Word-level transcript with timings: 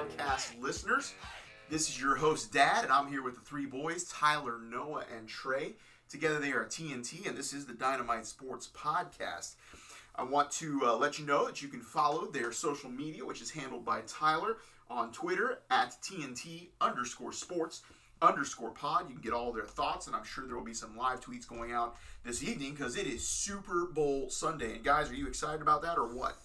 Podcast 0.00 0.58
listeners. 0.62 1.12
This 1.68 1.90
is 1.90 2.00
your 2.00 2.16
host, 2.16 2.54
Dad, 2.54 2.84
and 2.84 2.92
I'm 2.92 3.08
here 3.08 3.22
with 3.22 3.34
the 3.34 3.42
three 3.42 3.66
boys, 3.66 4.04
Tyler, 4.04 4.58
Noah, 4.58 5.04
and 5.14 5.28
Trey. 5.28 5.74
Together 6.08 6.38
they 6.38 6.52
are 6.52 6.64
TNT, 6.64 7.28
and 7.28 7.36
this 7.36 7.52
is 7.52 7.66
the 7.66 7.74
Dynamite 7.74 8.24
Sports 8.24 8.70
Podcast. 8.74 9.56
I 10.16 10.24
want 10.24 10.50
to 10.52 10.80
uh, 10.86 10.96
let 10.96 11.18
you 11.18 11.26
know 11.26 11.44
that 11.44 11.60
you 11.60 11.68
can 11.68 11.82
follow 11.82 12.24
their 12.30 12.50
social 12.50 12.88
media, 12.88 13.26
which 13.26 13.42
is 13.42 13.50
handled 13.50 13.84
by 13.84 14.00
Tyler 14.06 14.56
on 14.88 15.12
Twitter 15.12 15.58
at 15.70 15.94
TNT 16.00 16.68
underscore 16.80 17.34
sports 17.34 17.82
underscore 18.22 18.70
pod. 18.70 19.06
You 19.08 19.16
can 19.16 19.22
get 19.22 19.34
all 19.34 19.52
their 19.52 19.66
thoughts, 19.66 20.06
and 20.06 20.16
I'm 20.16 20.24
sure 20.24 20.46
there 20.46 20.56
will 20.56 20.64
be 20.64 20.72
some 20.72 20.96
live 20.96 21.20
tweets 21.20 21.46
going 21.46 21.72
out 21.72 21.96
this 22.24 22.42
evening 22.42 22.72
because 22.72 22.96
it 22.96 23.06
is 23.06 23.28
Super 23.28 23.84
Bowl 23.84 24.30
Sunday. 24.30 24.76
And 24.76 24.82
guys, 24.82 25.10
are 25.10 25.14
you 25.14 25.26
excited 25.26 25.60
about 25.60 25.82
that 25.82 25.98
or 25.98 26.06
what? 26.06 26.38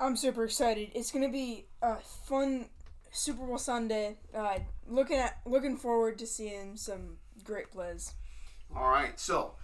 I'm 0.00 0.16
super 0.16 0.44
excited. 0.44 0.92
It's 0.94 1.10
gonna 1.10 1.28
be 1.28 1.66
a 1.82 1.96
fun 1.96 2.66
Super 3.10 3.46
Bowl 3.46 3.58
Sunday. 3.58 4.18
Uh, 4.34 4.58
looking 4.88 5.18
at 5.18 5.38
looking 5.44 5.76
forward 5.76 6.18
to 6.18 6.26
seeing 6.26 6.76
some 6.76 7.16
great 7.44 7.70
plays. 7.70 8.14
All 8.74 8.88
right, 8.88 9.18
so 9.18 9.54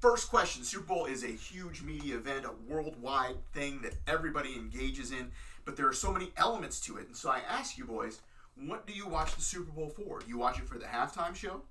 first 0.00 0.30
question: 0.30 0.64
Super 0.64 0.86
Bowl 0.86 1.06
is 1.06 1.24
a 1.24 1.28
huge 1.28 1.82
media 1.82 2.16
event, 2.16 2.44
a 2.44 2.72
worldwide 2.72 3.36
thing 3.52 3.80
that 3.82 3.96
everybody 4.06 4.54
engages 4.54 5.10
in, 5.12 5.30
but 5.64 5.76
there 5.76 5.88
are 5.88 5.92
so 5.92 6.12
many 6.12 6.32
elements 6.36 6.80
to 6.80 6.98
it. 6.98 7.06
And 7.06 7.16
so 7.16 7.30
I 7.30 7.40
ask 7.48 7.78
you 7.78 7.84
boys, 7.84 8.20
what 8.56 8.86
do 8.86 8.92
you 8.92 9.06
watch 9.06 9.34
the 9.34 9.42
Super 9.42 9.72
Bowl 9.72 9.88
for? 9.90 10.20
Do 10.20 10.28
you 10.28 10.38
watch 10.38 10.58
it 10.58 10.68
for 10.68 10.78
the 10.78 10.86
halftime 10.86 11.34
show? 11.34 11.62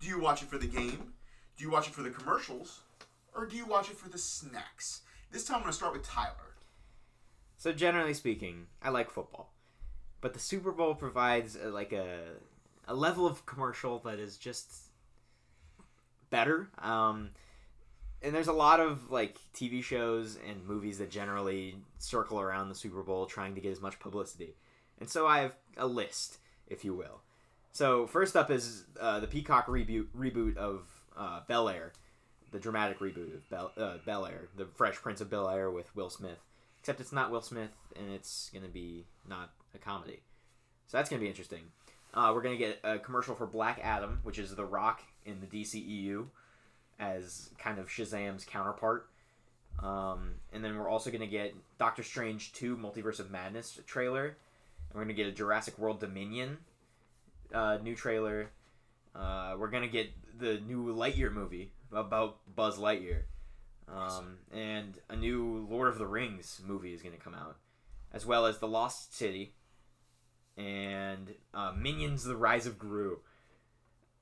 Do 0.00 0.06
you 0.06 0.20
watch 0.20 0.42
it 0.42 0.48
for 0.48 0.58
the 0.58 0.66
game? 0.66 1.12
Do 1.56 1.64
you 1.64 1.70
watch 1.70 1.88
it 1.88 1.94
for 1.94 2.02
the 2.02 2.10
commercials? 2.10 2.80
Or 3.34 3.46
do 3.46 3.56
you 3.56 3.66
watch 3.66 3.90
it 3.90 3.96
for 3.96 4.08
the 4.08 4.18
snacks? 4.18 5.02
This 5.30 5.44
time 5.44 5.56
I'm 5.56 5.62
going 5.62 5.72
to 5.72 5.76
start 5.76 5.92
with 5.92 6.04
Tyler. 6.04 6.54
So 7.56 7.72
generally 7.72 8.14
speaking, 8.14 8.66
I 8.82 8.90
like 8.90 9.10
football, 9.10 9.52
but 10.20 10.34
the 10.34 10.40
Super 10.40 10.72
Bowl 10.72 10.94
provides 10.94 11.56
a, 11.56 11.68
like 11.68 11.92
a 11.92 12.20
a 12.86 12.94
level 12.94 13.26
of 13.26 13.44
commercial 13.44 13.98
that 14.00 14.18
is 14.18 14.38
just 14.38 14.88
better. 16.30 16.68
Um, 16.78 17.30
and 18.22 18.34
there's 18.34 18.48
a 18.48 18.52
lot 18.52 18.80
of 18.80 19.10
like 19.10 19.38
TV 19.54 19.82
shows 19.82 20.38
and 20.48 20.66
movies 20.66 20.98
that 20.98 21.10
generally 21.10 21.76
circle 21.98 22.40
around 22.40 22.68
the 22.68 22.74
Super 22.74 23.02
Bowl, 23.02 23.26
trying 23.26 23.54
to 23.54 23.60
get 23.60 23.72
as 23.72 23.80
much 23.80 24.00
publicity. 24.00 24.54
And 24.98 25.08
so 25.08 25.26
I 25.26 25.40
have 25.40 25.52
a 25.76 25.86
list, 25.86 26.38
if 26.66 26.84
you 26.84 26.94
will. 26.94 27.20
So 27.72 28.06
first 28.06 28.34
up 28.34 28.50
is 28.50 28.84
uh, 28.98 29.20
the 29.20 29.26
Peacock 29.28 29.66
reboot 29.66 30.06
reboot 30.16 30.56
of 30.56 30.88
uh, 31.16 31.40
Bel 31.46 31.68
Air, 31.68 31.92
the 32.50 32.58
dramatic 32.58 32.98
reboot 32.98 33.34
of 33.34 33.48
Bel, 33.50 33.72
uh, 33.76 33.98
Bel 34.04 34.26
Air, 34.26 34.48
the 34.56 34.64
Fresh 34.64 34.96
Prince 34.96 35.20
of 35.20 35.30
Bel 35.30 35.48
Air 35.48 35.70
with 35.70 35.94
Will 35.94 36.10
Smith. 36.10 36.38
Except 36.88 37.02
it's 37.02 37.12
not 37.12 37.30
Will 37.30 37.42
Smith, 37.42 37.76
and 37.96 38.10
it's 38.10 38.50
gonna 38.54 38.66
be 38.66 39.04
not 39.28 39.50
a 39.74 39.78
comedy. 39.78 40.22
So 40.86 40.96
that's 40.96 41.10
gonna 41.10 41.20
be 41.20 41.28
interesting. 41.28 41.64
Uh, 42.14 42.32
we're 42.34 42.40
gonna 42.40 42.56
get 42.56 42.80
a 42.82 42.98
commercial 42.98 43.34
for 43.34 43.46
Black 43.46 43.78
Adam, 43.82 44.20
which 44.22 44.38
is 44.38 44.54
The 44.54 44.64
Rock 44.64 45.02
in 45.26 45.38
the 45.42 45.46
DCEU, 45.46 46.28
as 46.98 47.50
kind 47.58 47.78
of 47.78 47.88
Shazam's 47.88 48.46
counterpart. 48.46 49.10
Um, 49.82 50.36
and 50.50 50.64
then 50.64 50.78
we're 50.78 50.88
also 50.88 51.10
gonna 51.10 51.26
get 51.26 51.54
Doctor 51.76 52.02
Strange 52.02 52.54
2 52.54 52.78
Multiverse 52.78 53.20
of 53.20 53.30
Madness 53.30 53.78
trailer. 53.86 54.24
And 54.28 54.94
we're 54.94 55.02
gonna 55.02 55.12
get 55.12 55.26
a 55.26 55.32
Jurassic 55.32 55.78
World 55.78 56.00
Dominion 56.00 56.56
uh, 57.52 57.76
new 57.82 57.96
trailer. 57.96 58.48
Uh, 59.14 59.56
we're 59.58 59.68
gonna 59.68 59.88
get 59.88 60.08
the 60.38 60.58
new 60.66 60.86
Lightyear 60.86 61.30
movie 61.30 61.70
about 61.92 62.38
Buzz 62.56 62.78
Lightyear. 62.78 63.24
Um, 63.94 64.38
and 64.52 64.98
a 65.08 65.16
new 65.16 65.66
Lord 65.70 65.88
of 65.88 65.98
the 65.98 66.06
Rings 66.06 66.60
movie 66.64 66.92
is 66.92 67.02
going 67.02 67.14
to 67.14 67.20
come 67.20 67.34
out, 67.34 67.56
as 68.12 68.26
well 68.26 68.46
as 68.46 68.58
The 68.58 68.68
Lost 68.68 69.16
City 69.16 69.54
and 70.56 71.34
uh, 71.54 71.72
Minions: 71.76 72.24
The 72.24 72.36
Rise 72.36 72.66
of 72.66 72.78
Gru. 72.78 73.20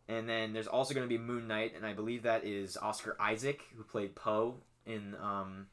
And 0.09 0.29
then 0.29 0.53
there's 0.53 0.69
also 0.69 0.95
going 0.95 1.05
to 1.05 1.09
be 1.09 1.19
Moon 1.19 1.49
Knight, 1.49 1.73
and 1.75 1.85
I 1.85 1.93
believe 1.93 2.23
that 2.23 2.45
is 2.45 2.77
Oscar 2.77 3.17
Isaac, 3.21 3.63
who 3.77 3.83
played 3.83 4.15
Poe 4.15 4.55
in 4.87 5.17
um, 5.21 5.67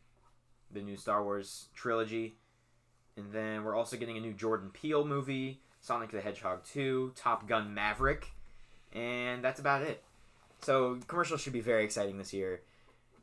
the 0.72 0.82
new 0.82 0.98
Star 0.98 1.24
Wars 1.24 1.68
trilogy. 1.76 2.36
And 3.16 3.32
then 3.32 3.64
we're 3.64 3.76
also 3.76 3.96
getting 3.96 4.18
a 4.18 4.22
new 4.22 4.34
Jordan 4.34 4.72
Peele 4.74 5.06
movie, 5.06 5.62
Sonic 5.82 6.12
the 6.12 6.22
Hedgehog 6.22 6.64
2, 6.66 7.14
Top 7.16 7.48
Gun 7.48 7.74
Maverick, 7.76 8.32
and 8.92 9.44
that's 9.44 9.60
about 9.60 9.84
it. 9.84 10.04
So 10.62 10.98
commercials 11.08 11.42
should 11.42 11.54
be 11.54 11.62
very 11.62 11.84
exciting 11.84 12.18
this 12.18 12.34
year, 12.34 12.62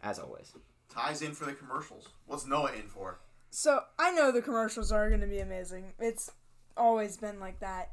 as 0.02 0.18
always. 0.18 0.52
Ties 0.88 1.22
in 1.22 1.32
for 1.32 1.44
the 1.44 1.52
commercials. 1.52 2.08
What's 2.26 2.46
Noah 2.46 2.72
in 2.72 2.88
for? 2.88 3.20
So 3.50 3.80
I 3.98 4.12
know 4.12 4.32
the 4.32 4.42
commercials 4.42 4.92
are 4.92 5.10
gonna 5.10 5.26
be 5.26 5.40
amazing. 5.40 5.92
It's 5.98 6.30
always 6.76 7.16
been 7.16 7.40
like 7.40 7.60
that. 7.60 7.90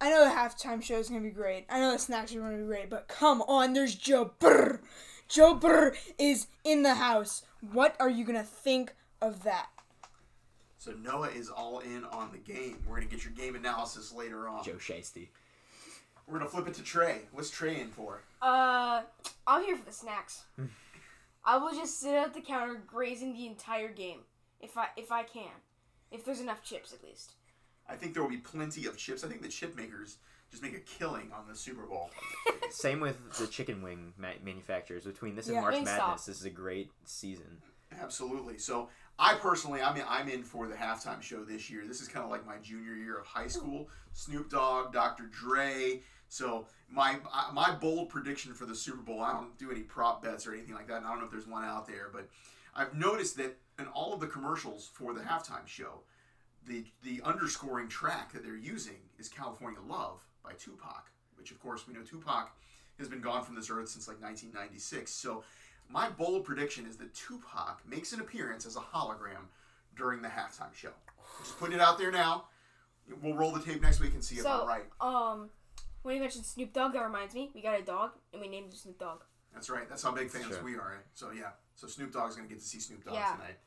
I 0.00 0.10
know 0.10 0.24
the 0.24 0.34
halftime 0.34 0.82
show 0.82 0.98
is 0.98 1.08
gonna 1.08 1.20
be 1.22 1.30
great. 1.30 1.66
I 1.68 1.80
know 1.80 1.92
the 1.92 1.98
snacks 1.98 2.34
are 2.34 2.40
gonna 2.40 2.58
be 2.58 2.64
great. 2.64 2.90
But 2.90 3.08
come 3.08 3.42
on, 3.42 3.72
there's 3.72 3.94
Joe 3.94 4.32
Burr. 4.38 4.80
Joe 5.28 5.54
Burr 5.54 5.94
is 6.18 6.46
in 6.64 6.82
the 6.82 6.94
house. 6.94 7.42
What 7.72 7.96
are 7.98 8.10
you 8.10 8.24
gonna 8.24 8.44
think 8.44 8.94
of 9.20 9.42
that? 9.44 9.68
So 10.86 10.92
Noah 10.92 11.30
is 11.30 11.50
all 11.50 11.80
in 11.80 12.04
on 12.04 12.30
the 12.30 12.38
game. 12.38 12.78
We're 12.86 12.94
going 12.94 13.08
to 13.08 13.12
get 13.12 13.24
your 13.24 13.32
game 13.32 13.56
analysis 13.56 14.12
later 14.12 14.48
on. 14.48 14.62
Joe 14.62 14.74
Shiesty. 14.74 15.26
We're 16.28 16.38
going 16.38 16.48
to 16.48 16.54
flip 16.54 16.68
it 16.68 16.74
to 16.74 16.82
Trey. 16.84 17.22
What's 17.32 17.50
Trey 17.50 17.80
in 17.80 17.88
for? 17.88 18.20
Uh, 18.40 19.02
I'm 19.48 19.64
here 19.64 19.76
for 19.76 19.84
the 19.84 19.90
snacks. 19.90 20.44
I 21.46 21.56
will 21.58 21.72
just 21.72 22.00
sit 22.00 22.12
at 22.14 22.34
the 22.34 22.40
counter 22.40 22.82
grazing 22.86 23.32
the 23.32 23.46
entire 23.46 23.88
game 23.88 24.20
if 24.60 24.76
I 24.76 24.88
if 24.96 25.12
I 25.12 25.22
can, 25.22 25.52
if 26.10 26.24
there's 26.24 26.40
enough 26.40 26.62
chips 26.62 26.92
at 26.92 27.02
least. 27.04 27.34
I 27.88 27.94
think 27.94 28.14
there 28.14 28.22
will 28.22 28.30
be 28.30 28.38
plenty 28.38 28.86
of 28.86 28.98
chips. 28.98 29.22
I 29.22 29.28
think 29.28 29.42
the 29.42 29.48
chip 29.48 29.76
makers 29.76 30.18
just 30.50 30.62
make 30.62 30.74
a 30.74 30.80
killing 30.80 31.30
on 31.32 31.46
the 31.48 31.54
Super 31.54 31.86
Bowl. 31.86 32.10
Same 32.70 32.98
with 33.00 33.16
the 33.38 33.46
chicken 33.46 33.80
wing 33.80 34.12
ma- 34.18 34.30
manufacturers. 34.44 35.04
Between 35.04 35.36
this 35.36 35.46
and 35.46 35.54
Yeah. 35.54 35.60
March 35.60 35.74
Wingstop. 35.76 35.84
Madness, 35.84 36.24
this 36.24 36.38
is 36.40 36.44
a 36.44 36.50
great 36.50 36.90
season. 37.04 37.58
Absolutely. 38.00 38.58
So 38.58 38.88
I 39.18 39.34
personally, 39.34 39.80
I'm 39.82 39.96
in, 39.96 40.02
I'm 40.08 40.28
in 40.28 40.42
for 40.42 40.66
the 40.66 40.74
halftime 40.74 41.22
show 41.22 41.44
this 41.44 41.70
year. 41.70 41.84
This 41.86 42.00
is 42.00 42.08
kind 42.08 42.24
of 42.24 42.30
like 42.30 42.44
my 42.44 42.56
junior 42.58 42.94
year 42.94 43.18
of 43.18 43.26
high 43.26 43.46
school. 43.46 43.88
Snoop 44.12 44.50
Dogg, 44.50 44.92
Dr. 44.92 45.24
Dre. 45.26 46.02
So 46.28 46.66
my 46.90 47.16
my 47.52 47.72
bold 47.74 48.08
prediction 48.08 48.52
for 48.54 48.66
the 48.66 48.74
Super 48.74 49.02
Bowl. 49.02 49.20
I 49.22 49.32
don't 49.32 49.56
do 49.58 49.70
any 49.70 49.80
prop 49.82 50.22
bets 50.22 50.46
or 50.46 50.52
anything 50.52 50.74
like 50.74 50.88
that. 50.88 50.98
And 50.98 51.06
I 51.06 51.10
don't 51.10 51.18
know 51.20 51.24
if 51.26 51.30
there's 51.30 51.46
one 51.46 51.64
out 51.64 51.86
there, 51.86 52.10
but 52.12 52.28
I've 52.74 52.94
noticed 52.94 53.36
that 53.38 53.56
in 53.78 53.86
all 53.88 54.12
of 54.14 54.20
the 54.20 54.26
commercials 54.26 54.90
for 54.92 55.12
the 55.14 55.20
halftime 55.20 55.66
show, 55.66 56.00
the 56.66 56.84
the 57.02 57.20
underscoring 57.24 57.88
track 57.88 58.32
that 58.32 58.42
they're 58.44 58.56
using 58.56 58.96
is 59.18 59.28
California 59.28 59.80
Love 59.88 60.20
by 60.44 60.52
Tupac, 60.58 61.10
which 61.36 61.50
of 61.50 61.60
course 61.60 61.86
we 61.86 61.94
know 61.94 62.02
Tupac 62.02 62.50
has 62.98 63.08
been 63.08 63.20
gone 63.20 63.44
from 63.44 63.54
this 63.54 63.70
earth 63.70 63.88
since 63.88 64.08
like 64.08 64.20
1996. 64.22 65.10
So 65.12 65.44
my 65.88 66.08
bold 66.10 66.44
prediction 66.44 66.86
is 66.86 66.96
that 66.96 67.14
Tupac 67.14 67.82
makes 67.88 68.12
an 68.12 68.20
appearance 68.20 68.66
as 68.66 68.76
a 68.76 68.80
hologram 68.80 69.46
during 69.96 70.22
the 70.22 70.28
halftime 70.28 70.74
show. 70.74 70.90
Just 71.40 71.58
putting 71.58 71.76
it 71.76 71.80
out 71.80 71.98
there 71.98 72.10
now. 72.10 72.46
We'll 73.22 73.34
roll 73.34 73.52
the 73.52 73.60
tape 73.60 73.82
next 73.82 74.00
week 74.00 74.14
and 74.14 74.24
see 74.24 74.36
if 74.36 74.46
I'm 74.46 74.60
So- 74.60 74.66
right. 74.66 74.84
Um, 75.00 75.50
when 76.06 76.14
you 76.14 76.20
mentioned 76.20 76.46
Snoop 76.46 76.72
Dogg, 76.72 76.92
that 76.92 77.02
reminds 77.02 77.34
me, 77.34 77.50
we 77.52 77.60
got 77.60 77.78
a 77.78 77.82
dog 77.82 78.12
and 78.32 78.40
we 78.40 78.46
named 78.46 78.66
him 78.66 78.76
Snoop 78.78 78.96
Dogg. 78.98 79.22
That's 79.52 79.68
right. 79.68 79.88
That's 79.88 80.02
how 80.04 80.12
big 80.12 80.30
fans 80.30 80.46
Sure. 80.46 80.62
we 80.62 80.76
are. 80.76 81.02
So 81.14 81.32
yeah. 81.32 81.50
So 81.74 81.88
Snoop 81.88 82.12
Dogg's 82.12 82.36
gonna 82.36 82.46
get 82.48 82.60
to 82.60 82.64
see 82.64 82.78
Snoop 82.78 83.04
Dogg 83.04 83.14
Yeah. 83.14 83.32
tonight. 83.32 83.58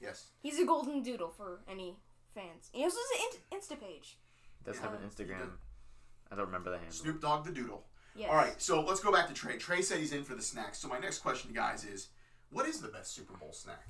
Yes. 0.00 0.28
He's 0.40 0.58
a 0.58 0.64
golden 0.64 1.02
doodle 1.02 1.28
for 1.28 1.60
any 1.68 1.98
fans. 2.34 2.70
He 2.72 2.82
also 2.82 2.96
has 2.98 3.34
an 3.34 3.58
Insta 3.58 3.78
page. 3.78 4.18
It 4.60 4.64
does 4.64 4.76
Yeah, 4.76 4.82
have 4.90 4.94
an 4.94 5.08
Instagram. 5.08 5.50
I 6.30 6.34
don't 6.36 6.46
remember 6.46 6.70
the 6.70 6.78
handle. 6.78 6.94
Snoop 6.94 7.20
Dogg 7.20 7.44
the 7.44 7.52
Doodle. 7.52 7.84
Yes. 8.14 8.30
All 8.30 8.36
right. 8.36 8.60
So 8.60 8.80
let's 8.80 9.00
go 9.00 9.12
back 9.12 9.28
to 9.28 9.34
Trey. 9.34 9.58
Trey 9.58 9.82
said 9.82 9.98
he's 9.98 10.12
in 10.14 10.24
for 10.24 10.34
the 10.34 10.42
snacks. 10.42 10.78
So 10.78 10.88
my 10.88 10.98
next 10.98 11.18
question, 11.18 11.48
to 11.50 11.54
guys, 11.54 11.84
is 11.84 12.08
what 12.50 12.66
is 12.66 12.80
the 12.80 12.88
best 12.88 13.12
Super 13.14 13.36
Bowl 13.36 13.52
snack? 13.52 13.88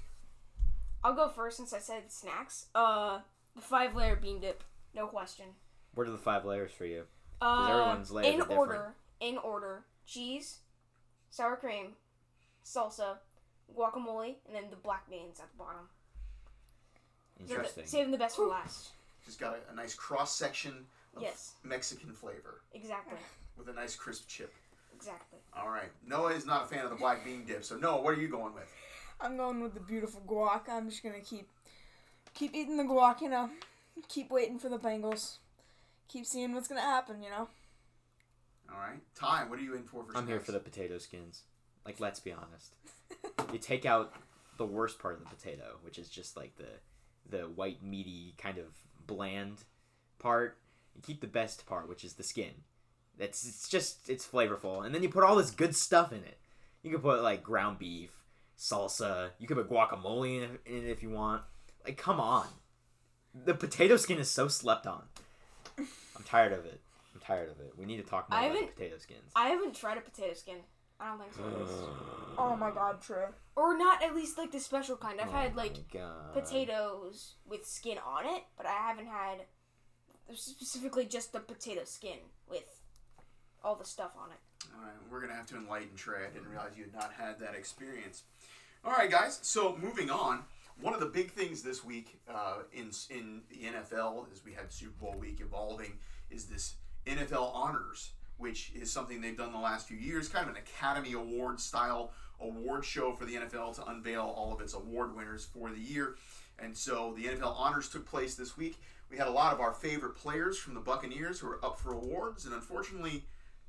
I'll 1.05 1.15
go 1.15 1.29
first 1.29 1.57
since 1.57 1.73
I 1.73 1.79
said 1.79 2.11
snacks. 2.11 2.67
Uh, 2.75 3.21
the 3.55 3.63
five 3.63 3.95
layer 3.95 4.17
bean 4.17 4.41
dip, 4.41 4.65
no 4.95 5.07
question. 5.07 5.47
What 5.95 6.09
are 6.09 6.11
the 6.11 6.19
five 6.19 6.45
layers 6.45 6.73
for 6.73 6.85
you? 6.85 7.07
Uh, 7.45 7.67
everyone's 7.71 8.11
layers 8.11 8.27
in 8.35 8.39
different. 8.39 8.59
order, 8.59 8.95
in 9.21 9.39
order, 9.39 9.85
cheese, 10.07 10.59
sour 11.31 11.57
cream, 11.57 11.89
salsa, 12.65 13.17
guacamole, 13.77 14.37
and 14.47 14.55
then 14.55 14.65
the 14.71 14.77
black 14.77 15.09
beans 15.11 15.41
at 15.41 15.51
the 15.51 15.59
bottom. 15.59 15.89
Save 17.39 17.49
the- 17.49 17.55
Interesting. 17.55 17.87
Saving 17.87 18.11
the 18.13 18.19
best 18.19 18.37
for 18.37 18.47
last. 18.47 18.91
Just 19.27 19.41
got 19.41 19.57
a, 19.69 19.73
a 19.73 19.75
nice 19.75 19.95
cross 19.95 20.35
section 20.35 20.87
of 21.17 21.23
Yes. 21.23 21.55
Mexican 21.65 22.13
flavor 22.13 22.61
Exactly. 22.75 23.19
with 23.57 23.69
a 23.69 23.73
nice 23.73 23.97
crisp 23.97 24.29
chip. 24.29 24.53
Exactly. 24.95 25.39
All 25.57 25.69
right. 25.69 25.91
Noah 26.07 26.33
is 26.33 26.47
not 26.47 26.65
a 26.65 26.67
fan 26.67 26.85
of 26.85 26.91
the 26.91 26.97
black 26.97 27.25
bean 27.25 27.45
dip. 27.45 27.65
So 27.65 27.77
Noah, 27.77 28.01
what 28.03 28.17
are 28.17 28.21
you 28.21 28.29
going 28.29 28.55
with? 28.55 28.73
I'm 29.21 29.37
going 29.37 29.61
with 29.61 29.75
the 29.75 29.81
beautiful 29.81 30.21
guac. 30.27 30.69
I'm 30.69 30.89
just 30.89 31.03
gonna 31.03 31.21
keep 31.21 31.49
keep 32.35 32.55
eating 32.55 32.77
the 32.77 32.85
guac. 32.85 33.21
You 33.21 33.29
know, 33.31 33.51
keep 34.09 34.31
waiting 34.31 34.59
for 34.59 34.69
the 34.69 34.79
Bengals. 34.79 35.39
Keep 36.13 36.27
seeing 36.27 36.55
what's 36.55 36.69
gonna 36.69 36.83
happen. 36.83 37.23
You 37.23 37.31
know. 37.31 37.49
All 38.71 38.79
right. 38.79 39.01
Ty, 39.15 39.45
what 39.49 39.59
are 39.59 39.63
you 39.63 39.75
in 39.75 39.85
for 39.85 40.05
for 40.05 40.17
I'm 40.17 40.27
here 40.27 40.41
for 40.41 40.53
the 40.53 40.61
potato 40.61 40.99
skins. 40.99 41.45
Like, 41.87 42.01
let's 42.01 42.21
be 42.21 42.33
honest. 42.33 42.75
you 43.53 43.59
take 43.59 43.87
out 43.87 44.15
the 44.59 44.67
worst 44.67 44.99
part 44.99 45.15
of 45.15 45.21
the 45.21 45.35
potato, 45.35 45.79
which 45.83 45.99
is 45.99 46.11
just 46.11 46.37
like 46.37 46.57
the 46.57 46.69
the 47.29 47.45
white 47.45 47.83
meaty 47.83 48.35
kind 48.37 48.59
of 48.59 48.67
bland 49.07 49.65
part. 50.19 50.59
You 50.95 51.01
keep 51.01 51.23
the 51.23 51.27
best 51.27 51.65
part, 51.67 51.89
which 51.89 52.05
is 52.05 52.15
the 52.15 52.23
skin. 52.23 52.53
That's 53.19 53.47
it's 53.47 53.69
just 53.69 54.11
it's 54.11 54.27
flavorful, 54.27 54.85
and 54.85 54.95
then 54.95 55.03
you 55.03 55.09
put 55.09 55.25
all 55.25 55.37
this 55.37 55.51
good 55.51 55.75
stuff 55.75 56.13
in 56.13 56.19
it. 56.19 56.39
You 56.83 56.91
can 56.91 57.01
put 57.01 57.23
like 57.23 57.43
ground 57.43 57.79
beef, 57.79 58.11
salsa. 58.59 59.31
You 59.39 59.47
could 59.47 59.57
put 59.57 59.71
guacamole 59.71 60.43
in 60.67 60.77
it 60.77 60.85
if 60.91 61.03
you 61.03 61.11
want. 61.11 61.43
Like, 61.87 61.97
come 61.97 62.21
on, 62.21 62.47
the 63.35 63.55
potato 63.55 63.97
skin 63.97 64.19
is 64.19 64.31
so 64.31 64.49
slept 64.49 64.87
on. 64.87 65.05
I'm 66.17 66.23
tired 66.25 66.53
of 66.53 66.65
it. 66.67 66.81
I'm 67.15 67.21
tired 67.21 67.51
of 67.51 67.61
it. 67.61 67.73
We 67.77 67.85
need 67.85 67.99
to 67.99 68.03
talk 68.03 68.29
more 68.31 68.39
I 68.39 68.45
about 68.47 68.55
haven't- 68.57 68.75
potato 68.77 68.99
skins. 68.99 69.33
I 69.37 69.49
haven't 69.49 69.75
tried 69.75 69.99
a 69.99 70.01
potato 70.01 70.35
skin. 70.35 70.57
I 71.01 71.09
don't 71.09 71.19
think 71.21 71.33
so. 71.35 71.89
Oh 72.39 72.57
my 72.57 72.71
god, 72.71 73.03
Trey. 73.03 73.27
Or 73.57 73.77
not 73.77 74.03
at 74.03 74.15
least 74.15 74.39
like 74.39 74.53
the 74.53 74.61
special 74.61 74.97
kind. 74.97 75.21
I've 75.21 75.29
Oh 75.29 75.33
had 75.33 75.55
like 75.55 75.77
God. 75.93 76.33
potatoes 76.33 77.35
with 77.47 77.67
skin 77.67 77.99
on 78.07 78.25
it, 78.25 78.43
but 78.57 78.65
I 78.67 78.73
haven't 78.73 79.07
had 79.07 79.43
specifically 80.35 81.05
just 81.05 81.33
the 81.33 81.41
potato 81.41 81.83
skin 81.85 82.19
with 82.49 82.81
all 83.63 83.75
the 83.77 83.85
stuff 83.85 84.13
on 84.19 84.31
it. 84.31 84.39
All 84.75 84.83
right, 84.83 84.93
we're 85.11 85.21
gonna 85.21 85.35
have 85.35 85.47
to 85.49 85.57
enlighten 85.57 85.95
Trey. 85.97 86.25
I 86.27 86.31
didn't 86.33 86.49
realize 86.49 86.71
you 86.77 86.85
had 86.85 86.95
not 86.95 87.13
had 87.13 87.39
that 87.41 87.55
experience. 87.55 88.23
All 88.85 88.93
right, 88.93 89.11
guys. 89.11 89.39
So 89.43 89.77
moving 89.77 90.11
on, 90.11 90.45
one 90.83 90.95
of 90.95 91.01
the 91.01 91.07
big 91.07 91.31
things 91.31 91.63
this 91.63 91.85
week 91.85 92.21
uh, 92.29 92.59
in 92.73 92.91
in 93.11 93.43
the 93.49 93.69
NFL, 93.69 94.27
as 94.33 94.45
we 94.45 94.53
had 94.53 94.73
Super 94.73 94.93
Bowl 95.01 95.15
week 95.19 95.41
evolving, 95.41 95.93
is 96.31 96.47
this 96.47 96.75
NFL 97.07 97.55
honors, 97.55 98.11
which 98.37 98.73
is 98.75 98.93
something 98.93 99.21
they've 99.21 99.37
done 99.37 99.53
the 99.53 99.59
last 99.59 99.87
few 99.87 99.97
years, 99.97 100.29
kind 100.29 100.49
of 100.49 100.55
an 100.55 100.61
Academy 100.61 101.13
Award 101.13 101.61
style 101.61 102.13
award 102.41 102.85
show 102.85 103.13
for 103.13 103.25
the 103.25 103.37
NFL 103.37 103.77
to 103.77 103.87
unveil 103.87 104.23
all 104.37 104.53
of 104.53 104.61
its 104.61 104.75
award 104.75 105.15
winners 105.15 105.45
for 105.45 105.71
the 105.71 105.81
year. 105.81 106.17
And 106.59 106.77
so 106.77 107.15
the 107.17 107.25
NFL 107.25 107.55
honors 107.57 107.89
took 107.89 108.05
place 108.05 108.35
this 108.35 108.57
week. 108.57 108.81
We 109.11 109.17
had 109.17 109.29
a 109.29 109.33
lot 109.33 109.53
of 109.53 109.61
our 109.61 109.73
favorite 109.73 110.17
players 110.17 110.59
from 110.59 110.75
the 110.75 110.81
Buccaneers 110.81 111.39
who 111.39 111.47
were 111.47 111.65
up 111.65 111.79
for 111.79 111.93
awards, 111.93 112.45
and 112.45 112.55
unfortunately, 112.55 113.25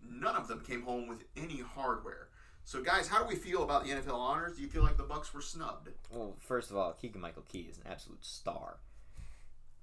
none 0.09 0.35
of 0.35 0.47
them 0.47 0.61
came 0.61 0.81
home 0.81 1.07
with 1.07 1.23
any 1.37 1.59
hardware. 1.59 2.29
So, 2.65 2.81
guys, 2.81 3.07
how 3.07 3.21
do 3.21 3.27
we 3.27 3.35
feel 3.35 3.63
about 3.63 3.83
the 3.85 3.91
NFL 3.91 4.15
honors? 4.17 4.55
Do 4.55 4.61
you 4.63 4.69
feel 4.69 4.83
like 4.83 4.97
the 4.97 5.03
Bucks 5.03 5.33
were 5.33 5.41
snubbed? 5.41 5.89
Well, 6.11 6.35
first 6.39 6.71
of 6.71 6.77
all, 6.77 6.93
Keegan 6.93 7.21
Michael 7.21 7.43
Key 7.51 7.67
is 7.69 7.77
an 7.77 7.83
absolute 7.89 8.23
star. 8.25 8.77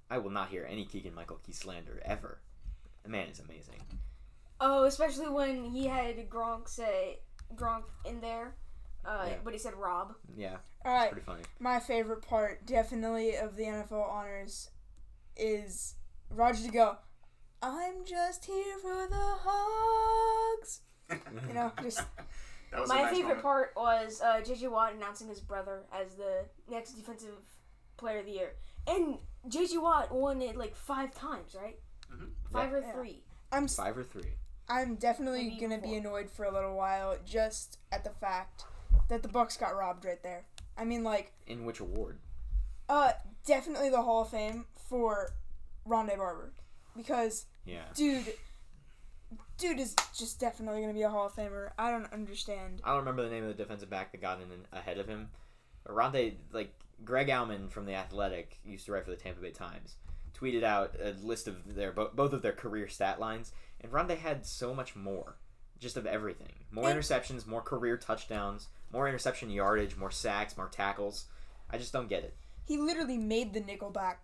I 0.09 0.17
will 0.17 0.31
not 0.31 0.49
hear 0.49 0.67
any 0.69 0.85
Keegan 0.85 1.13
Michael 1.13 1.39
Key 1.45 1.53
slander 1.53 2.01
ever. 2.03 2.39
The 3.03 3.09
man 3.09 3.27
is 3.29 3.39
amazing. 3.39 3.75
Oh, 4.59 4.83
especially 4.83 5.29
when 5.29 5.63
he 5.65 5.87
had 5.87 6.29
Gronk 6.29 6.67
say 6.67 7.19
Gronk 7.55 7.83
in 8.05 8.19
there, 8.19 8.55
uh, 9.05 9.25
Yeah. 9.29 9.37
but 9.43 9.53
he 9.53 9.59
said 9.59 9.73
Rob. 9.75 10.13
Yeah, 10.35 10.57
All 10.85 10.93
right, 10.93 11.11
pretty 11.11 11.25
funny. 11.25 11.43
my 11.59 11.79
favorite 11.79 12.21
part, 12.21 12.65
definitely 12.65 13.35
of 13.35 13.55
the 13.55 13.63
NFL 13.63 14.07
honors, 14.07 14.69
is 15.35 15.95
Roger 16.29 16.63
to 16.65 16.71
go. 16.71 16.97
I'm 17.63 18.05
just 18.05 18.45
here 18.45 18.77
for 18.81 19.07
the 19.07 19.37
hugs. 19.43 20.81
You 21.47 21.53
know, 21.53 21.71
just 21.83 22.01
That 22.71 22.81
was 22.81 22.89
a 22.89 22.93
My 22.95 23.01
nice 23.03 23.11
favorite 23.11 23.27
moment. 23.27 23.43
part 23.43 23.73
was 23.75 24.21
uh, 24.21 24.41
JJ 24.41 24.69
Watt 24.71 24.93
announcing 24.93 25.27
his 25.27 25.41
brother 25.41 25.83
as 25.93 26.15
the 26.15 26.45
next 26.69 26.93
defensive 26.93 27.35
player 27.97 28.19
of 28.19 28.25
the 28.25 28.31
year, 28.31 28.53
and 28.87 29.17
JJ 29.49 29.81
Watt 29.81 30.11
won 30.13 30.41
it 30.41 30.55
like 30.55 30.75
five 30.75 31.13
times, 31.13 31.53
right? 31.55 31.79
Mhm. 32.11 32.29
Five 32.51 32.73
or 32.73 32.79
Yeah. 32.79 32.91
three. 32.93 33.23
I'm 33.51 33.65
s- 33.65 33.75
Five 33.75 33.97
or 33.97 34.03
three. 34.03 34.37
I'm 34.69 34.95
definitely 34.95 35.49
Maybe 35.49 35.59
gonna 35.61 35.77
even 35.77 35.89
be 35.89 35.95
annoyed 35.97 36.29
for 36.29 36.45
a 36.45 36.51
little 36.51 36.75
while 36.75 37.17
just 37.25 37.77
at 37.91 38.05
the 38.05 38.09
fact 38.11 38.63
that 39.09 39.21
the 39.21 39.27
Bucks 39.27 39.57
got 39.57 39.75
robbed 39.75 40.05
right 40.05 40.21
there. 40.23 40.45
I 40.77 40.85
mean, 40.85 41.03
like, 41.03 41.33
In 41.47 41.65
which 41.65 41.81
award? 41.81 42.19
uh, 42.87 43.11
definitely 43.45 43.89
the 43.89 44.01
Hall 44.01 44.21
of 44.21 44.29
Fame 44.29 44.65
for 44.89 45.33
Rondé 45.85 46.15
Barber 46.17 46.53
because 46.95 47.47
Yeah. 47.65 47.83
dude, 47.93 48.33
dude 49.61 49.79
is 49.79 49.95
just 50.13 50.39
definitely 50.39 50.81
gonna 50.81 50.93
be 50.93 51.03
a 51.03 51.09
Hall 51.09 51.27
of 51.27 51.33
Famer. 51.33 51.69
I 51.77 51.91
don't 51.91 52.11
understand. 52.11 52.81
I 52.83 52.89
don't 52.89 52.99
remember 52.99 53.23
the 53.23 53.29
name 53.29 53.43
of 53.43 53.49
the 53.55 53.63
defensive 53.63 53.89
back 53.89 54.11
that 54.11 54.21
got 54.21 54.41
in 54.41 54.47
ahead 54.73 54.97
of 54.97 55.07
him. 55.07 55.29
Rondé, 55.87 56.33
like 56.51 56.73
Greg 57.05 57.27
Auman 57.27 57.69
from 57.69 57.85
the 57.85 57.93
Athletic, 57.93 58.59
used 58.65 58.85
to 58.87 58.91
write 58.91 59.05
for 59.05 59.11
the 59.11 59.17
Tampa 59.17 59.41
Bay 59.41 59.51
Times, 59.51 59.95
tweeted 60.37 60.63
out 60.63 60.95
a 61.01 61.11
list 61.23 61.47
of 61.47 61.75
their 61.75 61.91
bo- 61.91 62.11
both 62.13 62.33
of 62.33 62.41
their 62.41 62.51
career 62.53 62.87
stat 62.87 63.19
lines, 63.19 63.51
and 63.79 63.91
Rondé 63.91 64.17
had 64.17 64.45
so 64.45 64.73
much 64.73 64.95
more, 64.95 65.37
just 65.79 65.97
of 65.97 66.05
everything. 66.05 66.53
More 66.71 66.89
And- 66.89 66.99
interceptions, 66.99 67.45
more 67.45 67.61
career 67.61 67.97
touchdowns, 67.97 68.67
more 68.91 69.07
interception 69.07 69.49
yardage, 69.49 69.95
more 69.95 70.11
sacks, 70.11 70.57
more 70.57 70.69
tackles. 70.69 71.25
I 71.69 71.77
just 71.77 71.93
don't 71.93 72.09
get 72.09 72.23
it. 72.23 72.35
He 72.65 72.77
literally 72.77 73.17
made 73.17 73.53
the 73.53 73.61
nickelback 73.61 74.17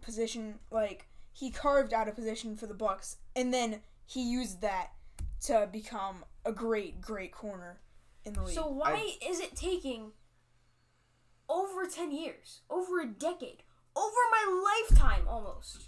position 0.00 0.58
like 0.70 1.06
he 1.32 1.50
carved 1.50 1.92
out 1.94 2.08
a 2.08 2.12
position 2.12 2.56
for 2.56 2.66
the 2.66 2.74
Bucks, 2.74 3.16
and 3.36 3.52
then 3.54 3.80
he 4.08 4.22
used 4.22 4.62
that 4.62 4.88
to 5.42 5.68
become 5.70 6.24
a 6.44 6.50
great, 6.52 7.00
great 7.00 7.30
corner 7.30 7.78
in 8.24 8.32
the 8.32 8.42
league. 8.42 8.54
So 8.54 8.66
why 8.66 9.12
is 9.24 9.38
it 9.38 9.54
taking 9.54 10.12
over 11.48 11.86
ten 11.86 12.10
years, 12.10 12.60
over 12.70 13.00
a 13.00 13.06
decade, 13.06 13.62
over 13.94 14.16
my 14.32 14.82
lifetime 14.90 15.28
almost? 15.28 15.84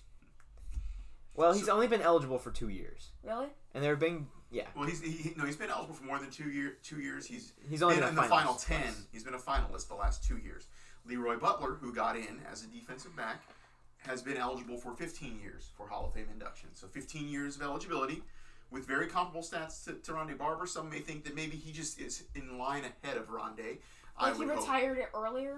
Well, 1.35 1.55
he's 1.55 1.69
only 1.69 1.87
been 1.87 2.03
eligible 2.03 2.39
for 2.39 2.51
two 2.51 2.69
years, 2.69 3.11
Really? 3.25 3.47
and 3.75 3.83
there 3.83 3.93
have 3.93 4.01
been 4.01 4.27
yeah, 4.53 4.65
Well, 4.77 4.85
he's 4.87 5.01
he, 5.01 5.11
he- 5.13 5.35
no, 5.37 5.47
he's 5.47 5.57
been 5.57 5.71
eligible 5.71 5.95
for 5.95 6.05
more 6.05 6.19
than 6.19 6.31
two 6.31 6.51
year 6.51 6.77
two 6.83 7.01
years. 7.01 7.25
He's 7.25 7.53
he's 7.69 7.83
only 7.83 7.95
been 7.97 8.03
been 8.05 8.09
in 8.11 8.15
the 8.17 8.23
final 8.23 8.55
ten. 8.55 8.83
twice. 8.83 9.03
He's 9.13 9.25
been 9.25 9.35
a 9.35 9.39
finalist 9.39 9.89
the 9.89 9.95
last 9.95 10.23
two 10.27 10.37
years. 10.37 10.67
Leroy 11.07 11.39
Butler, 11.39 11.75
who 11.81 11.95
got 11.95 12.17
in 12.17 12.41
as 12.53 12.63
a 12.65 12.67
defensive 12.67 13.17
back, 13.17 13.43
has 14.07 14.23
been 14.23 14.37
eligible 14.37 14.77
for 14.77 14.95
15 14.95 15.41
years 15.41 15.71
for 15.77 15.87
Hall 15.87 16.07
of 16.07 16.15
Fame 16.15 16.29
induction. 16.33 16.69
So 16.73 16.87
15 16.87 17.29
years 17.29 17.57
of 17.57 17.63
eligibility, 17.63 18.23
with 18.71 18.87
very 18.87 19.07
comparable 19.09 19.43
stats 19.43 19.85
to, 19.85 19.95
to 19.95 20.13
Rondé 20.13 20.39
Barber. 20.39 20.67
Some 20.67 20.89
may 20.89 21.01
think 21.01 21.25
that 21.25 21.35
maybe 21.35 21.57
he 21.57 21.73
just 21.73 22.01
is 22.01 22.25
in 22.35 22.57
line 22.59 22.85
ahead 23.03 23.17
of 23.17 23.29
Rondé. 23.29 23.79
Like 24.21 24.37
he 24.37 24.45
hope. 24.45 24.61
retired 24.61 24.99
it 24.99 25.09
earlier. 25.15 25.57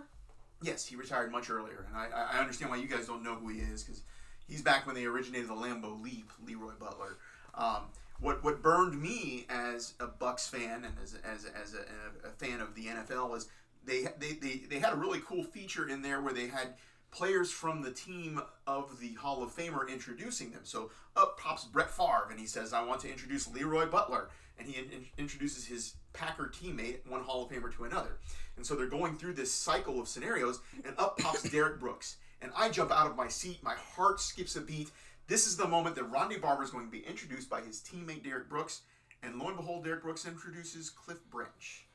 Yes, 0.62 0.86
he 0.86 0.94
retired 0.96 1.32
much 1.32 1.50
earlier, 1.50 1.86
and 1.88 1.96
I, 1.96 2.06
I- 2.14 2.36
I 2.36 2.40
understand 2.40 2.70
why 2.70 2.76
you 2.78 2.86
guys 2.86 3.06
don't 3.06 3.22
know 3.24 3.34
who 3.34 3.48
he 3.48 3.58
is 3.58 3.82
because 3.82 4.02
he's 4.48 4.62
back 4.62 4.86
when 4.86 4.94
they 4.94 5.04
originated 5.04 5.48
the 5.48 5.54
Lambeau 5.54 6.00
Leap, 6.02 6.30
Leroy 6.46 6.72
Butler. 6.78 7.18
Um, 7.54 7.82
what 8.20 8.42
what 8.44 8.62
burned 8.62 9.00
me 9.02 9.46
as 9.50 9.94
a 9.98 10.06
Bucks 10.06 10.46
fan 10.48 10.84
and 10.84 10.94
as 11.02 11.14
as, 11.24 11.44
as 11.46 11.74
a, 11.74 12.28
a 12.28 12.30
fan 12.30 12.60
of 12.60 12.74
the 12.76 12.86
NFL 12.86 13.36
is 13.36 13.48
they, 13.84 14.04
they 14.20 14.34
they 14.34 14.62
they 14.70 14.78
had 14.78 14.92
a 14.92 14.96
really 14.96 15.20
cool 15.26 15.42
feature 15.42 15.88
in 15.88 16.00
there 16.02 16.20
where 16.22 16.32
they 16.32 16.46
had 16.46 16.74
players 17.12 17.52
from 17.52 17.82
the 17.82 17.92
team 17.92 18.42
of 18.66 18.98
the 18.98 19.12
Hall 19.14 19.42
of 19.42 19.54
Famer 19.54 19.88
introducing 19.88 20.50
them. 20.50 20.62
So 20.64 20.90
up 21.14 21.38
pops 21.38 21.64
Brett 21.64 21.90
Favre 21.90 22.28
and 22.30 22.40
he 22.40 22.46
says, 22.46 22.72
"I 22.72 22.82
want 22.82 23.00
to 23.02 23.10
introduce 23.10 23.46
Leroy 23.46 23.86
Butler," 23.86 24.30
and 24.58 24.66
he 24.66 24.80
in- 24.80 25.06
introduces 25.16 25.66
his 25.66 25.94
Packer 26.12 26.52
teammate, 26.52 27.06
one 27.06 27.22
Hall 27.22 27.44
of 27.44 27.50
Famer 27.50 27.72
to 27.76 27.84
another. 27.84 28.18
And 28.56 28.66
so 28.66 28.74
they're 28.74 28.86
going 28.86 29.16
through 29.16 29.34
this 29.34 29.52
cycle 29.52 30.00
of 30.00 30.08
scenarios, 30.08 30.60
and 30.84 30.98
up 30.98 31.18
pops 31.18 31.42
Derrick 31.42 31.78
Brooks. 31.78 32.16
And 32.40 32.50
I 32.56 32.70
jump 32.70 32.90
out 32.90 33.06
of 33.06 33.16
my 33.16 33.28
seat, 33.28 33.62
my 33.62 33.74
heart 33.74 34.20
skips 34.20 34.56
a 34.56 34.60
beat. 34.60 34.90
This 35.28 35.46
is 35.46 35.56
the 35.56 35.68
moment 35.68 35.94
that 35.96 36.10
Rondé 36.10 36.40
Barber 36.40 36.64
is 36.64 36.70
going 36.70 36.86
to 36.86 36.90
be 36.90 37.06
introduced 37.06 37.48
by 37.48 37.60
his 37.60 37.80
teammate 37.80 38.24
Derrick 38.24 38.48
Brooks. 38.48 38.82
And 39.22 39.38
lo 39.38 39.46
and 39.46 39.56
behold, 39.56 39.84
Derrick 39.84 40.02
Brooks 40.02 40.26
introduces 40.26 40.90
Cliff 40.90 41.18
Branch, 41.30 41.86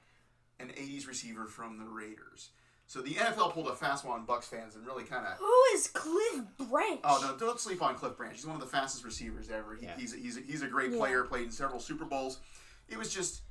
an 0.59 0.69
80s 0.69 1.07
receiver 1.07 1.45
from 1.45 1.77
the 1.77 1.86
Raiders. 1.86 2.51
So 2.89 3.01
the 3.01 3.15
NFL 3.15 3.51
pulled 3.51 3.67
a 3.67 3.75
fast 3.75 4.06
one 4.06 4.17
on 4.20 4.25
Bucks 4.25 4.48
fans 4.48 4.75
and 4.75 4.86
really 4.86 5.03
kind 5.03 5.25
of. 5.25 5.38
Who 5.39 5.53
is 5.74 5.89
Cliff 5.89 6.41
Branch? 6.70 7.01
Oh 7.03 7.20
no! 7.22 7.38
Don't 7.38 7.60
sleep 7.60 7.82
on 7.82 7.96
Cliff 7.96 8.15
Branch. 8.15 8.34
He's 8.34 8.46
one 8.46 8.56
of 8.56 8.62
the 8.62 8.67
fastest 8.67 9.03
receivers 9.03 9.50
ever. 9.50 9.75
He, 9.75 9.86
Yeah. 9.86 9.96
He's 9.98 10.13
he's 10.13 10.38
he's 10.38 10.62
a 10.62 10.67
great 10.67 10.91
Yeah. 10.91 10.98
player. 10.98 11.24
Played 11.25 11.44
in 11.46 11.51
several 11.51 11.79
Super 11.82 12.06
Bowls. 12.06 12.39
It 12.88 12.98
was 12.98 13.13
just 13.13 13.41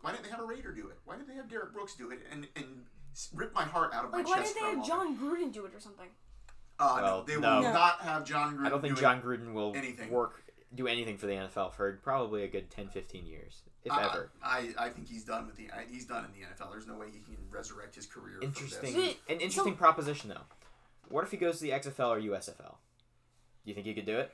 why 0.00 0.12
didn't 0.12 0.24
they 0.24 0.30
have 0.30 0.40
a 0.40 0.44
Raider 0.44 0.72
do 0.72 0.88
it? 0.88 0.98
Why 1.04 1.16
didn't 1.16 1.28
they 1.28 1.34
have 1.34 1.48
Derrick 1.50 1.72
Brooks 1.74 1.94
do 1.96 2.10
it 2.10 2.20
and 2.32 2.46
and 2.56 2.86
rip 3.34 3.54
my 3.54 3.64
heart 3.64 3.92
out 3.92 4.06
of 4.06 4.10
my 4.12 4.18
Like, 4.18 4.28
why 4.28 4.36
chest? 4.38 4.54
did 4.54 4.62
they 4.62 4.70
have? 4.76 4.86
Jon 4.86 5.18
Gruden 5.18 5.52
do 5.52 5.66
it 5.66 5.74
or 5.74 5.80
something? 5.80 6.08
Uh, 6.78 6.96
no, 6.96 7.02
Well, 7.02 7.22
they 7.24 7.38
no. 7.38 7.56
will 7.56 7.62
No. 7.62 7.72
not 7.72 8.00
have 8.00 8.24
Jon 8.24 8.56
Gruden. 8.56 8.66
I 8.66 8.68
don't 8.70 8.80
think 8.80 8.94
do 8.94 9.00
Jon 9.02 9.20
Gruden 9.20 9.52
will 9.52 9.74
anything. 9.76 10.10
work 10.10 10.42
do 10.74 10.86
anything 10.86 11.16
for 11.18 11.26
the 11.26 11.32
NFL 11.34 11.70
for 11.74 11.92
probably 12.02 12.42
a 12.42 12.48
good 12.48 12.70
10, 12.70 12.88
15 12.88 13.26
years, 13.26 13.62
if 13.86 13.92
it. 13.92 14.04
Uh, 14.04 14.08
ever. 14.08 14.30
I, 14.42 14.68
I 14.78 14.88
think 14.88 15.08
he's 15.08 15.24
done 15.24 15.46
with 15.46 15.56
the 15.56 15.68
he's 15.90 16.04
done 16.04 16.24
in 16.24 16.30
the 16.32 16.46
NFL. 16.46 16.70
There's 16.70 16.86
no 16.86 16.96
way 16.96 17.06
he 17.12 17.20
can 17.20 17.36
resurrect 17.50 17.94
his 17.94 18.06
career. 18.06 18.38
from 18.40 18.50
this. 18.50 18.62
Interesting. 18.62 19.14
An 19.28 19.40
interesting 19.40 19.74
proposition 19.74 20.30
though. 20.30 20.44
What 21.08 21.24
if 21.24 21.30
he 21.30 21.36
goes 21.36 21.58
to 21.58 21.62
the 21.62 21.70
XFL 21.70 22.08
or 22.08 22.20
USFL? 22.20 22.74
You 23.64 23.74
think 23.74 23.86
he 23.86 23.94
could 23.94 24.06
do 24.06 24.18
it? 24.18 24.32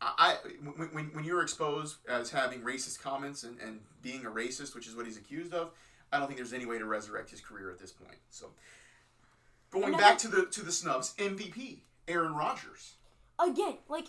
I, 0.00 0.12
I 0.18 0.36
when, 0.76 0.88
when, 0.92 1.04
when 1.12 1.24
you're 1.24 1.42
exposed 1.42 1.96
as 2.08 2.30
having 2.30 2.62
racist 2.62 3.00
comments 3.00 3.44
and, 3.44 3.58
and 3.60 3.80
being 4.02 4.24
a 4.26 4.30
racist, 4.30 4.74
which 4.74 4.86
is 4.86 4.96
what 4.96 5.06
he's 5.06 5.16
accused 5.16 5.54
of, 5.54 5.70
I 6.12 6.18
don't 6.18 6.26
think 6.26 6.38
there's 6.38 6.52
any 6.52 6.66
way 6.66 6.78
to 6.78 6.84
resurrect 6.86 7.30
his 7.30 7.40
career 7.40 7.70
at 7.70 7.78
this 7.78 7.92
point. 7.92 8.16
So 8.30 8.46
going 9.70 9.84
Another- 9.88 10.02
back 10.02 10.18
to 10.18 10.28
the 10.28 10.46
to 10.46 10.64
the 10.64 10.72
snubs, 10.72 11.14
MVP 11.18 11.80
Aaron 12.08 12.34
Rodgers. 12.34 12.94
Again, 13.38 13.78
like, 13.88 14.06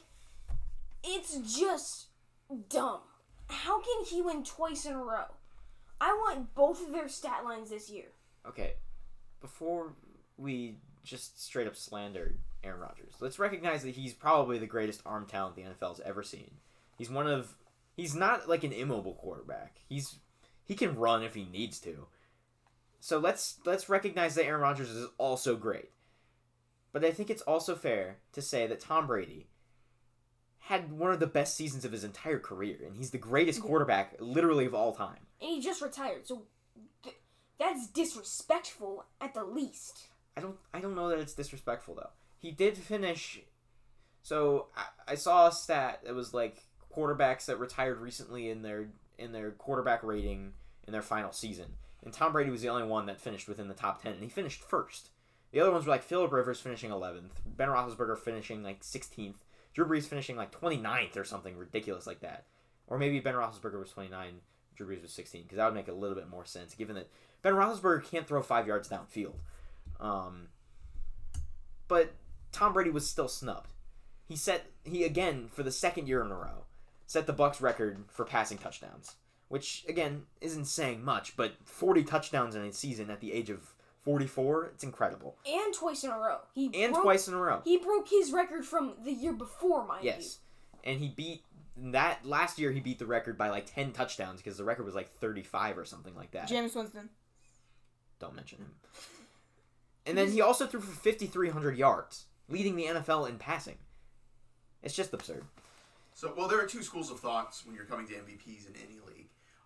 it's 1.04 1.38
just 1.58 2.08
dumb. 2.70 3.00
How 3.52 3.82
can 3.82 4.06
he 4.06 4.22
win 4.22 4.44
twice 4.44 4.86
in 4.86 4.94
a 4.94 5.04
row? 5.04 5.26
I 6.00 6.14
want 6.14 6.56
both 6.56 6.86
of 6.86 6.94
their 6.94 7.08
stat 7.08 7.44
lines 7.44 7.70
this 7.70 7.90
year. 7.90 8.08
Okay. 8.48 8.74
Before 9.40 9.94
we 10.38 10.78
just 11.04 11.44
straight 11.44 11.68
up 11.68 11.76
slandered 11.76 12.38
Aaron 12.64 12.80
Rodgers. 12.80 13.14
Let's 13.20 13.40
recognize 13.40 13.84
that 13.84 13.96
he's 13.96 14.14
probably 14.14 14.58
the 14.58 14.68
greatest 14.68 15.02
arm 15.06 15.26
talent 15.26 15.56
the 15.56 15.64
NFL's 15.64 16.02
ever 16.02 16.24
seen. 16.24 16.52
He's 16.98 17.10
one 17.10 17.28
of 17.28 17.56
he's 17.96 18.16
not 18.16 18.48
like 18.48 18.64
an 18.64 18.72
immobile 18.72 19.16
quarterback. 19.16 19.82
He's 19.88 20.18
he 20.66 20.76
can 20.76 20.96
run 20.96 21.24
if 21.24 21.34
he 21.34 21.46
needs 21.46 21.80
to. 21.82 22.08
So 23.00 23.18
let's 23.18 23.60
let's 23.66 23.90
recognize 23.90 24.36
that 24.36 24.46
Aaron 24.46 24.62
Rodgers 24.62 24.90
is 24.90 25.08
also 25.18 25.56
great. 25.56 25.90
But 26.94 27.06
I 27.06 27.12
think 27.12 27.30
it's 27.30 27.42
also 27.44 27.76
fair 27.76 28.18
to 28.34 28.42
say 28.42 28.68
that 28.68 28.80
Tom 28.80 29.08
Brady 29.08 29.48
had 30.62 30.92
one 30.92 31.12
of 31.12 31.20
the 31.20 31.28
best 31.28 31.56
seasons 31.56 31.86
of 31.86 31.92
his 31.92 32.04
entire 32.04 32.40
career, 32.40 32.78
and 32.86 32.96
he's 32.96 33.12
the 33.12 33.18
greatest 33.18 33.62
quarterback 33.62 34.16
literally 34.20 34.66
of 34.66 34.76
all 34.76 34.94
time. 34.94 35.18
And 35.42 35.50
he 35.50 35.62
just 35.62 35.82
retired, 35.82 36.28
so 36.28 36.44
th- 37.04 37.16
that's 37.60 37.88
disrespectful 37.88 39.06
at 39.20 39.34
the 39.34 39.44
least. 39.44 40.08
I 40.38 40.42
don't 40.42 40.58
I 40.74 40.80
don't 40.80 40.96
know 40.96 41.10
that 41.10 41.20
it's 41.20 41.34
disrespectful 41.34 41.96
though. 41.96 42.12
He 42.38 42.52
did 42.52 42.78
finish. 42.78 43.42
So 44.24 44.68
I, 44.78 45.14
I 45.14 45.16
saw 45.16 45.48
a 45.48 45.52
stat 45.52 46.02
that 46.06 46.14
was 46.14 46.34
like 46.34 46.64
quarterbacks 46.96 47.46
that 47.46 47.60
retired 47.60 48.00
recently 48.00 48.50
in 48.50 48.62
their 48.62 48.90
in 49.18 49.32
their 49.32 49.52
quarterback 49.52 50.04
rating 50.04 50.54
in 50.88 50.94
their 50.94 51.02
final 51.02 51.32
season, 51.32 51.74
and 52.04 52.14
Tom 52.14 52.34
Brady 52.34 52.52
was 52.52 52.62
the 52.62 52.70
only 52.70 52.88
one 52.88 53.08
that 53.08 53.20
finished 53.20 53.48
within 53.48 53.68
the 53.68 53.74
top 53.74 54.02
ten, 54.02 54.14
and 54.14 54.24
he 54.24 54.30
finished 54.30 54.62
first. 54.64 55.10
The 55.52 55.60
other 55.60 55.72
ones 55.72 55.86
were 55.86 55.92
like 55.92 56.04
Philip 56.04 56.32
Rivers 56.32 56.62
finishing 56.62 56.92
11th, 56.92 57.32
Ben 57.46 57.68
Roethlisberger 57.68 58.18
finishing 58.18 58.64
like 58.64 58.84
16th, 58.84 59.36
Drew 59.74 59.86
Brees 59.86 60.06
finishing 60.06 60.36
like 60.36 60.52
29th 60.52 61.18
or 61.18 61.24
something 61.24 61.58
ridiculous 61.58 62.08
like 62.08 62.22
that, 62.22 62.46
or 62.88 62.98
maybe 62.98 63.20
Ben 63.20 63.36
Roethlisberger 63.36 63.80
was 63.80 63.92
29, 63.92 64.34
Drew 64.76 64.88
Brees 64.88 65.02
was 65.02 65.14
16, 65.14 65.44
because 65.44 65.58
that 65.58 65.66
would 65.66 65.76
make 65.76 65.88
a 65.88 65.94
little 65.94 66.16
bit 66.16 66.30
more 66.30 66.46
sense 66.46 66.74
given 66.76 66.96
that 66.96 67.10
Ben 67.42 67.54
Roethlisberger 67.54 68.10
can't 68.10 68.28
throw 68.28 68.42
five 68.42 68.68
yards 68.68 68.90
downfield. 68.90 69.36
Um, 70.00 70.48
but 71.88 72.14
Tom 72.52 72.74
Brady 72.74 72.90
was 72.90 73.08
still 73.08 73.28
snubbed. 73.28 73.74
He 74.28 74.36
set 74.36 74.68
he 74.84 75.04
again 75.04 75.50
for 75.52 75.64
the 75.64 75.72
second 75.72 76.08
year 76.08 76.24
in 76.24 76.32
a 76.32 76.36
row 76.36 76.66
set 77.12 77.28
the 77.28 77.34
Bucks 77.34 77.60
record 77.60 78.06
for 78.08 78.24
passing 78.24 78.58
touchdowns, 78.58 79.16
which 79.50 79.84
again 79.90 80.24
isn't 80.40 80.64
saying 80.64 81.04
much, 81.04 81.36
but 81.36 81.56
40 81.66 82.06
touchdowns 82.06 82.56
in 82.56 82.62
a 82.62 82.72
season 82.72 83.10
at 83.10 83.20
the 83.20 83.34
age 83.34 83.50
of 83.50 83.74
44, 84.04 84.72
it's 84.74 84.84
incredible. 84.84 85.38
And 85.46 85.74
twice 85.74 86.04
in 86.04 86.10
a 86.10 86.18
row. 86.18 86.40
He 86.54 86.66
And 86.84 86.94
broke, 86.94 87.04
twice 87.04 87.28
in 87.28 87.34
a 87.34 87.38
row. 87.38 87.62
He 87.64 87.78
broke 87.78 88.10
his 88.10 88.32
record 88.32 88.66
from 88.66 88.94
the 89.04 89.12
year 89.12 89.34
before, 89.34 89.86
mind 89.86 90.04
Yes. 90.04 90.40
And 90.84 91.00
he 91.00 91.10
beat 91.10 91.44
that 91.78 92.26
last 92.26 92.60
year 92.60 92.72
he 92.72 92.80
beat 92.80 93.00
the 93.00 93.06
record 93.06 93.38
by 93.38 93.50
like 93.50 93.72
10 93.74 93.92
touchdowns 93.92 94.42
because 94.42 94.58
the 94.58 94.64
record 94.64 94.86
was 94.86 94.96
like 94.96 95.12
35 95.20 95.78
or 95.78 95.86
something 95.86 96.16
like 96.16 96.32
that. 96.32 96.50
Jameis 96.50 96.76
Winston. 96.76 97.10
Don't 98.20 98.36
mention 98.36 98.60
him. 98.60 98.72
And 100.06 100.18
then 100.18 100.32
he 100.32 100.42
also 100.42 100.66
threw 100.66 100.80
for 100.80 100.92
5300 100.92 101.78
yards, 101.78 102.26
leading 102.50 102.76
the 102.76 102.86
NFL 102.86 103.30
in 103.30 103.38
passing. 103.38 103.78
It's 104.84 104.96
just 104.96 105.14
absurd. 105.14 105.44
So, 106.14 106.34
well, 106.36 106.48
there 106.48 106.60
are 106.60 106.66
two 106.68 106.84
schools 106.84 107.12
of 107.12 107.20
thoughts 107.20 107.66
when 107.66 107.76
you're 107.76 107.86
coming 107.86 108.08
to 108.08 108.14
MVPs 108.14 108.68
in 108.68 108.74
any 108.84 109.00
league. 109.08 109.21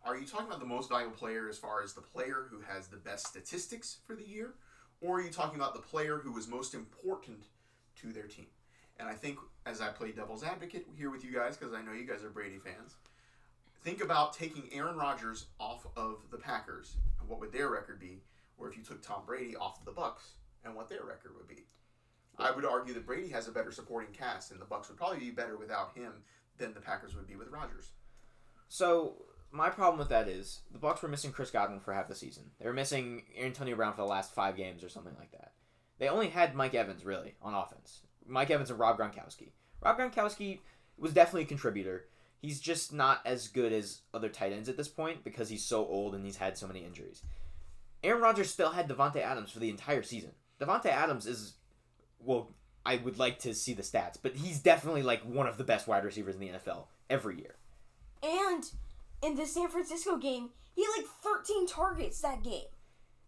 Are 0.05 0.15
you 0.15 0.27
talking 0.27 0.45
about 0.45 0.59
the 0.59 0.67
most 0.67 0.89
valuable 0.89 1.15
player 1.15 1.49
as 1.49 1.57
far 1.57 1.81
as 1.81 1.93
the 1.93 2.01
player 2.01 2.45
who 2.51 2.61
has 2.61 2.87
the 2.87 2.97
best 2.97 3.25
statistics 3.25 3.97
for 4.05 4.15
the 4.15 4.23
year, 4.23 4.53
or 5.01 5.17
are 5.17 5.21
you 5.21 5.31
talking 5.31 5.59
about 5.59 5.73
the 5.73 5.81
player 5.81 6.19
who 6.19 6.31
was 6.31 6.47
most 6.47 6.75
important 6.75 7.45
to 7.97 8.13
their 8.13 8.27
team? 8.27 8.45
And 8.99 9.09
I 9.09 9.13
think, 9.13 9.39
as 9.65 9.81
I 9.81 9.87
play 9.87 10.11
devil's 10.11 10.43
advocate 10.43 10.85
here 10.95 11.09
with 11.09 11.25
you 11.25 11.33
guys, 11.33 11.57
because 11.57 11.73
I 11.73 11.81
know 11.81 11.91
you 11.91 12.05
guys 12.05 12.23
are 12.23 12.29
Brady 12.29 12.59
fans, 12.59 12.97
think 13.83 14.03
about 14.03 14.33
taking 14.33 14.69
Aaron 14.71 14.95
Rodgers 14.95 15.47
off 15.59 15.87
of 15.97 16.19
the 16.29 16.37
Packers 16.37 16.97
what 17.27 17.39
would 17.39 17.51
their 17.51 17.69
record 17.69 17.99
be, 17.99 18.21
or 18.59 18.69
if 18.69 18.77
you 18.77 18.83
took 18.83 19.01
Tom 19.01 19.23
Brady 19.25 19.55
off 19.55 19.79
of 19.79 19.85
the 19.85 19.91
Bucks 19.91 20.33
and 20.63 20.75
what 20.75 20.87
their 20.87 21.03
record 21.03 21.31
would 21.35 21.47
be. 21.47 21.65
I 22.37 22.51
would 22.51 22.65
argue 22.65 22.93
that 22.93 23.07
Brady 23.07 23.29
has 23.29 23.47
a 23.47 23.51
better 23.51 23.71
supporting 23.71 24.13
cast, 24.13 24.51
and 24.51 24.61
the 24.61 24.65
Bucks 24.65 24.87
would 24.87 24.97
probably 24.97 25.19
be 25.19 25.31
better 25.31 25.57
without 25.57 25.95
him 25.95 26.11
than 26.59 26.75
the 26.75 26.79
Packers 26.79 27.15
would 27.15 27.27
be 27.27 27.35
with 27.35 27.49
Rodgers. 27.49 27.89
So 28.67 29.15
my 29.51 29.69
problem 29.69 29.99
with 29.99 30.09
that 30.09 30.27
is 30.27 30.61
the 30.71 30.79
Bucks 30.79 31.01
were 31.01 31.09
missing 31.09 31.31
Chris 31.31 31.51
Godwin 31.51 31.79
for 31.79 31.93
half 31.93 32.07
the 32.07 32.15
season. 32.15 32.51
They 32.59 32.65
were 32.65 32.73
missing 32.73 33.23
Antonio 33.39 33.75
Brown 33.75 33.93
for 33.93 34.01
the 34.01 34.07
last 34.07 34.33
five 34.33 34.57
games 34.57 34.83
or 34.83 34.89
something 34.89 35.15
like 35.17 35.31
that. 35.31 35.53
They 35.97 36.09
only 36.09 36.29
had 36.29 36.55
Mike 36.55 36.73
Evans 36.73 37.05
really 37.05 37.35
on 37.41 37.53
offense. 37.53 38.01
Mike 38.27 38.51
Evans 38.51 38.69
and 38.69 38.79
Rob 38.79 38.97
Gronkowski. 38.97 39.51
Rob 39.81 39.97
Gronkowski 39.97 40.59
was 40.97 41.13
definitely 41.13 41.43
a 41.43 41.45
contributor. 41.45 42.05
He's 42.41 42.59
just 42.59 42.93
not 42.93 43.21
as 43.25 43.47
good 43.47 43.71
as 43.71 44.01
other 44.13 44.29
tight 44.29 44.51
ends 44.51 44.69
at 44.69 44.77
this 44.77 44.87
point 44.87 45.23
because 45.23 45.49
he's 45.49 45.63
so 45.63 45.85
old 45.85 46.15
and 46.15 46.25
he's 46.25 46.37
had 46.37 46.57
so 46.57 46.67
many 46.67 46.83
injuries. 46.83 47.23
Aaron 48.03 48.21
Rodgers 48.21 48.51
still 48.51 48.71
had 48.71 48.87
Davante 48.87 49.21
Adams 49.21 49.51
for 49.51 49.59
the 49.59 49.69
entire 49.69 50.03
season. 50.03 50.31
Davante 50.59 50.87
Adams 50.87 51.25
is, 51.25 51.53
well, 52.19 52.51
I 52.85 52.97
would 52.97 53.17
like 53.17 53.39
to 53.39 53.53
see 53.55 53.73
the 53.73 53.81
stats, 53.81 54.17
but 54.21 54.35
he's 54.35 54.59
definitely 54.59 55.01
like 55.01 55.23
one 55.23 55.47
of 55.47 55.57
the 55.57 55.63
best 55.63 55.87
wide 55.87 56.05
receivers 56.05 56.35
in 56.35 56.41
the 56.41 56.49
NFL 56.49 56.85
every 57.09 57.39
year. 57.39 57.55
And 58.21 58.69
in 59.21 59.35
the 59.35 59.45
San 59.45 59.67
Francisco 59.69 60.17
game, 60.17 60.49
he 60.73 60.83
had 60.83 60.91
like 60.97 61.07
13 61.21 61.67
targets 61.67 62.21
that 62.21 62.43
game. 62.43 62.65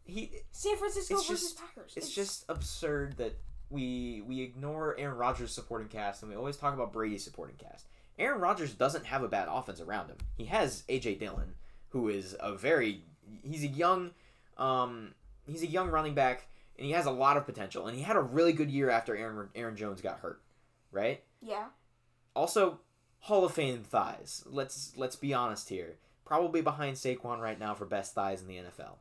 He 0.06 0.32
San 0.52 0.78
Francisco 0.78 1.16
It's 1.16 1.28
versus 1.28 1.52
just- 1.54 1.58
Packers. 1.60 1.94
it's 1.98 2.10
just 2.14 2.46
absurd 2.50 3.18
that 3.18 3.38
we 3.70 4.22
we 4.26 4.42
ignore 4.42 4.96
Aaron 4.98 5.18
Rodgers' 5.18 5.52
supporting 5.52 5.90
cast 5.90 6.22
and 6.24 6.32
we 6.32 6.38
always 6.38 6.56
talk 6.58 6.74
about 6.74 6.94
Brady's 6.94 7.24
supporting 7.24 7.58
cast. 7.58 7.88
Aaron 8.18 8.40
Rodgers 8.40 8.74
doesn't 8.74 9.06
have 9.06 9.22
a 9.24 9.28
bad 9.28 9.48
offense 9.52 9.82
around 9.82 10.08
him. 10.08 10.18
He 10.38 10.46
has 10.46 10.84
AJ 10.90 11.20
Dillon, 11.20 11.56
who 11.90 12.08
is 12.08 12.36
a 12.40 12.56
very 12.56 13.04
he's 13.44 13.64
a 13.64 13.68
young 13.68 14.12
um 14.58 15.14
he's 15.46 15.62
a 15.64 15.68
young 15.68 15.90
running 15.90 16.14
back 16.16 16.48
and 16.78 16.86
he 16.86 16.94
has 16.94 17.06
a 17.06 17.12
lot 17.12 17.36
of 17.38 17.46
potential 17.46 17.88
and 17.88 17.98
he 17.98 18.04
had 18.04 18.16
a 18.16 18.22
really 18.22 18.54
good 18.54 18.72
year 18.72 18.90
after 18.90 19.16
Aaron 19.16 19.50
Aaron 19.56 19.76
Jones 19.76 20.00
got 20.02 20.20
hurt, 20.20 20.42
right? 20.92 21.22
yeah. 21.42 21.66
Also, 22.36 22.80
Hall 23.22 23.46
of 23.46 23.54
Fame 23.54 23.84
thighs. 23.84 24.44
Let's 24.46 24.94
let's 24.96 25.16
be 25.16 25.34
honest 25.34 25.70
here. 25.70 25.96
Probably 26.26 26.62
behind 26.62 26.98
Saquon 26.98 27.40
right 27.40 27.60
now 27.60 27.74
for 27.74 27.86
best 27.86 28.14
thighs 28.14 28.42
in 28.42 28.48
the 28.48 28.56
NFL. 28.56 28.96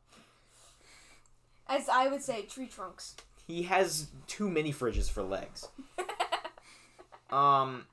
As 1.68 1.88
I 1.88 2.06
would 2.06 2.22
say, 2.22 2.42
tree 2.42 2.68
trunks. 2.68 3.16
He 3.46 3.64
has 3.64 4.08
too 4.26 4.48
many 4.48 4.72
fridges 4.72 5.10
for 5.10 5.22
legs. 5.22 5.68
Um. 7.30 7.86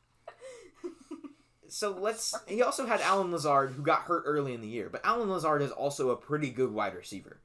So 1.67 1.91
let's. 1.91 2.35
He 2.47 2.61
also 2.61 2.85
had 2.85 3.01
Allen 3.01 3.31
Lazard, 3.31 3.71
who 3.71 3.81
got 3.81 4.03
hurt 4.03 4.23
early 4.25 4.53
in 4.53 4.61
the 4.61 4.67
year, 4.67 4.89
but 4.91 5.01
Allen 5.03 5.29
Lazard 5.29 5.61
is 5.61 5.71
also 5.71 6.11
a 6.11 6.15
pretty 6.15 6.51
good 6.51 6.71
wide 6.71 6.93
receiver. 6.93 7.39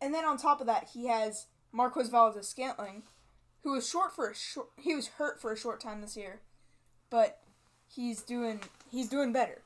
And 0.00 0.14
then 0.14 0.24
on 0.24 0.36
top 0.36 0.60
of 0.60 0.68
that, 0.68 0.90
he 0.94 1.06
has 1.06 1.46
Marquez 1.72 2.08
Valdes 2.08 2.46
Scantling, 2.46 3.02
who 3.62 3.72
was 3.72 3.88
short 3.88 4.14
for 4.14 4.30
a 4.30 4.34
short. 4.34 4.68
He 4.76 4.94
was 4.94 5.08
hurt 5.08 5.40
for 5.40 5.52
a 5.52 5.56
short 5.56 5.80
time 5.80 6.02
this 6.02 6.16
year, 6.16 6.42
but 7.10 7.40
he's 7.94 8.22
doing 8.22 8.60
he's 8.90 9.08
doing 9.08 9.32
better. 9.32 9.60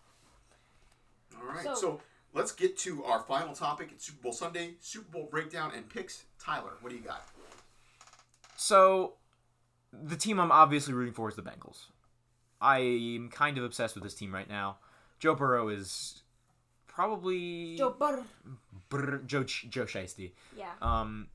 All 1.37 1.45
right, 1.47 1.65
So- 1.65 1.75
so, 1.75 2.01
let's 2.35 2.53
get 2.53 2.77
to 2.79 3.05
our 3.05 3.21
final 3.23 3.55
topic. 3.55 3.91
It's 3.93 4.07
Super 4.07 4.23
Bowl 4.23 4.33
Sunday, 4.33 4.75
Super 4.81 5.11
Bowl 5.11 5.29
breakdown 5.31 5.73
and 5.75 5.89
picks. 5.89 6.25
Tyler, 6.39 6.73
what 6.81 6.91
do 6.91 6.97
you 6.97 7.03
got? 7.03 7.27
So, 8.57 9.15
the 9.93 10.17
team 10.17 10.41
I'm 10.41 10.51
obviously 10.53 10.95
rooting 10.95 11.15
for 11.15 11.29
is 11.29 11.37
the 11.37 11.43
Bengals. 11.43 11.87
I'm 12.61 13.29
kind 13.29 13.57
of 13.57 13.65
obsessed 13.65 13.95
with 13.95 14.03
this 14.03 14.15
team 14.15 14.35
right 14.35 14.49
now. 14.49 14.79
Joe 15.21 15.35
Burrow 15.35 15.69
is 15.69 16.23
probably 16.89 17.77
Joe 17.77 17.91
Butter. 17.91 18.25
Brr, 18.89 19.19
Joe 19.19 19.45
Joe 19.45 19.85
Shiesty. 19.85 20.33
Yeah. 20.57 20.73
Um, 20.83 21.29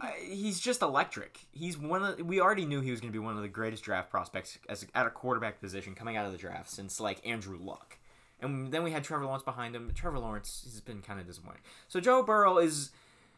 I, 0.00 0.14
he's 0.20 0.58
just 0.60 0.82
electric. 0.82 1.46
He's 1.52 1.78
one 1.78 2.02
of 2.02 2.20
we 2.20 2.40
already 2.40 2.66
knew 2.66 2.80
he 2.80 2.90
was 2.90 3.00
going 3.00 3.12
to 3.12 3.18
be 3.18 3.24
one 3.24 3.36
of 3.36 3.42
the 3.42 3.48
greatest 3.48 3.84
draft 3.84 4.10
prospects 4.10 4.58
as 4.68 4.86
at 4.94 5.06
a 5.06 5.10
quarterback 5.10 5.60
position 5.60 5.94
coming 5.94 6.16
out 6.16 6.26
of 6.26 6.32
the 6.32 6.38
draft 6.38 6.70
since 6.70 7.00
like 7.00 7.26
Andrew 7.26 7.58
Luck. 7.60 7.98
And 8.40 8.72
then 8.72 8.82
we 8.82 8.90
had 8.90 9.04
Trevor 9.04 9.24
Lawrence 9.24 9.44
behind 9.44 9.74
him. 9.74 9.90
Trevor 9.94 10.18
Lawrence 10.18 10.62
has 10.64 10.80
been 10.80 11.00
kind 11.00 11.20
of 11.20 11.26
disappointing. 11.26 11.62
So 11.88 12.00
Joe 12.00 12.22
Burrow 12.22 12.58
is 12.58 12.90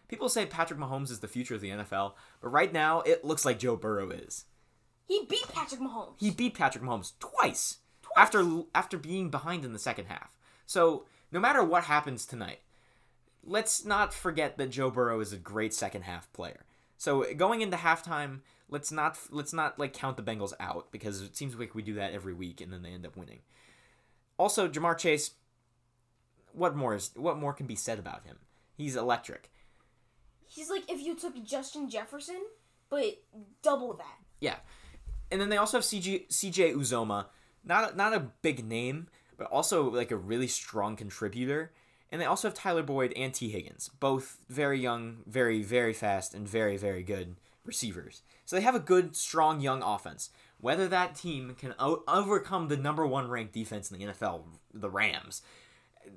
people 0.09 0.29
say 0.29 0.47
Patrick 0.47 0.81
Mahomes 0.81 1.11
is 1.11 1.21
the 1.21 1.29
future 1.29 1.55
of 1.55 1.61
the 1.61 1.71
NFL, 1.71 2.13
but 2.41 2.49
right 2.49 2.73
now 2.73 3.01
it 3.03 3.25
looks 3.25 3.45
like 3.45 3.59
Joe 3.59 3.77
Burrow 3.77 4.11
is. 4.11 4.47
He 5.07 5.25
beat 5.29 5.49
Patrick 5.53 5.81
Mahomes. 5.81 6.15
He 6.19 6.31
beat 6.31 6.55
Patrick 6.55 6.83
Mahomes 6.83 7.13
twice, 7.21 7.79
twice, 8.03 8.17
after 8.17 8.63
after 8.75 8.99
being 8.99 9.31
behind 9.31 9.65
in 9.65 9.73
the 9.73 9.79
second 9.79 10.07
half. 10.07 10.37
So 10.65 11.05
no 11.31 11.39
matter 11.39 11.63
what 11.63 11.85
happens 11.85 12.25
tonight, 12.25 12.61
let's 13.47 13.85
not 13.85 14.13
forget 14.13 14.59
that 14.59 14.71
Joe 14.71 14.91
Burrow 14.91 15.21
is 15.21 15.33
a 15.33 15.39
great 15.39 15.73
second 15.73 16.03
half 16.03 16.31
player. 16.33 16.65
So 16.99 17.25
going 17.35 17.63
into 17.63 17.77
halftime, 17.77 18.41
let's 18.69 18.91
not 18.91 19.19
let's 19.31 19.53
not 19.53 19.79
like 19.79 19.93
count 19.93 20.17
the 20.17 20.23
Bengals 20.23 20.53
out 20.59 20.91
because 20.91 21.23
it 21.23 21.37
seems 21.37 21.55
like 21.55 21.75
we 21.75 21.83
do 21.83 21.95
that 21.95 22.13
every 22.13 22.35
week 22.35 22.61
and 22.61 22.73
then 22.73 22.83
they 22.83 22.91
end 22.91 23.07
up 23.07 23.17
winning. 23.17 23.41
Also, 24.39 24.69
Ja'Marr 24.69 24.99
Chase, 24.99 25.33
what 26.53 26.77
more 26.77 26.95
is 26.95 27.11
what 27.15 27.39
more 27.39 27.53
can 27.53 27.67
be 27.67 27.77
said 27.77 27.99
about 27.99 28.25
him? 28.25 28.39
He's 28.75 28.97
electric. 28.97 29.51
He's 30.47 30.71
like 30.71 30.91
if 30.91 31.01
you 31.01 31.15
took 31.17 31.43
Justin 31.45 31.89
Jefferson, 31.89 32.41
but 32.89 33.23
double 33.63 33.95
that. 33.95 34.19
Yeah, 34.41 34.57
and 35.31 35.41
then 35.41 35.49
they 35.49 35.57
also 35.57 35.79
have 35.79 35.85
CG, 35.85 36.29
CJ 36.29 36.75
Uzomah, 36.75 37.27
not 37.65 37.93
a, 37.93 37.97
not 37.97 38.15
a 38.15 38.31
big 38.43 38.65
name, 38.65 39.09
but 39.37 39.49
also 39.49 39.91
like 39.91 40.11
a 40.11 40.17
really 40.17 40.47
strong 40.47 40.97
contributor. 40.97 41.73
And 42.11 42.21
they 42.21 42.27
also 42.27 42.49
have 42.49 42.55
Tyler 42.55 42.83
Boyd 42.83 43.13
and 43.17 43.35
Tee 43.35 43.51
Higgins, 43.51 43.91
both 44.01 44.39
very 44.49 44.79
young, 44.81 45.19
very 45.27 45.63
very 45.63 45.93
fast, 45.93 46.35
and 46.35 46.49
very 46.49 46.77
very 46.77 47.03
good 47.03 47.37
receivers. 47.65 48.23
So 48.45 48.57
they 48.57 48.63
have 48.63 48.75
a 48.75 48.81
good, 48.81 49.17
strong, 49.17 49.61
young 49.61 49.83
offense. 49.83 50.31
Whether 50.61 50.89
that 50.89 51.17
team 51.17 51.55
can 51.59 51.75
o- 51.79 52.05
overcome 52.09 52.69
the 52.69 52.77
number 52.77 53.07
one 53.07 53.29
ranked 53.29 53.53
defense 53.53 53.91
in 53.91 53.99
the 53.99 54.07
NFL, 54.07 54.45
the 54.73 54.89
Rams, 54.89 55.43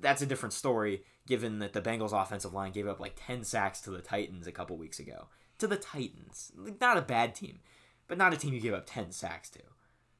that's 0.00 0.22
a 0.22 0.26
different 0.26 0.52
story. 0.52 1.02
Given 1.26 1.58
that 1.58 1.72
the 1.72 1.82
Bengals' 1.82 2.18
offensive 2.20 2.54
line 2.54 2.72
gave 2.72 2.88
up 2.88 3.00
like 3.00 3.20
ten 3.26 3.44
sacks 3.44 3.80
to 3.82 3.90
the 3.90 4.00
Titans 4.00 4.46
a 4.46 4.52
couple 4.52 4.76
weeks 4.76 4.98
ago, 4.98 5.26
to 5.58 5.66
the 5.66 5.76
Titans, 5.76 6.52
not 6.80 6.96
a 6.96 7.02
bad 7.02 7.34
team, 7.34 7.60
but 8.08 8.18
not 8.18 8.32
a 8.32 8.36
team 8.36 8.54
you 8.54 8.60
give 8.60 8.74
up 8.74 8.86
ten 8.86 9.12
sacks 9.12 9.50
to. 9.50 9.60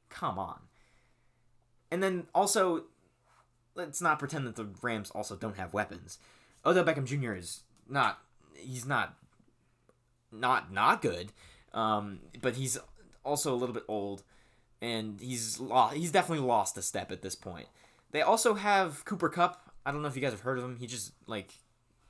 Come 0.09 0.37
on. 0.37 0.59
And 1.89 2.01
then 2.01 2.27
also, 2.33 2.85
let's 3.75 4.01
not 4.01 4.19
pretend 4.19 4.45
that 4.47 4.55
the 4.55 4.67
Rams 4.81 5.11
also 5.11 5.35
don't 5.35 5.57
have 5.57 5.73
weapons. 5.73 6.17
Odell 6.65 6.83
Beckham 6.83 7.05
Jr. 7.05 7.33
is 7.33 7.61
not 7.87 8.19
he's 8.55 8.85
not 8.85 9.17
not 10.31 10.71
not 10.71 11.01
good, 11.01 11.31
um, 11.73 12.19
but 12.41 12.55
he's 12.55 12.77
also 13.23 13.53
a 13.53 13.55
little 13.57 13.73
bit 13.73 13.83
old, 13.87 14.23
and 14.81 15.19
he's 15.19 15.59
lost. 15.59 15.95
He's 15.95 16.11
definitely 16.11 16.45
lost 16.45 16.77
a 16.77 16.81
step 16.81 17.11
at 17.11 17.21
this 17.21 17.35
point. 17.35 17.67
They 18.11 18.21
also 18.21 18.53
have 18.55 19.05
Cooper 19.05 19.29
Kupp. 19.29 19.71
I 19.85 19.91
don't 19.91 20.01
know 20.01 20.07
if 20.07 20.15
you 20.15 20.21
guys 20.21 20.31
have 20.31 20.41
heard 20.41 20.57
of 20.57 20.63
him. 20.63 20.77
He 20.77 20.87
just 20.87 21.13
like 21.27 21.53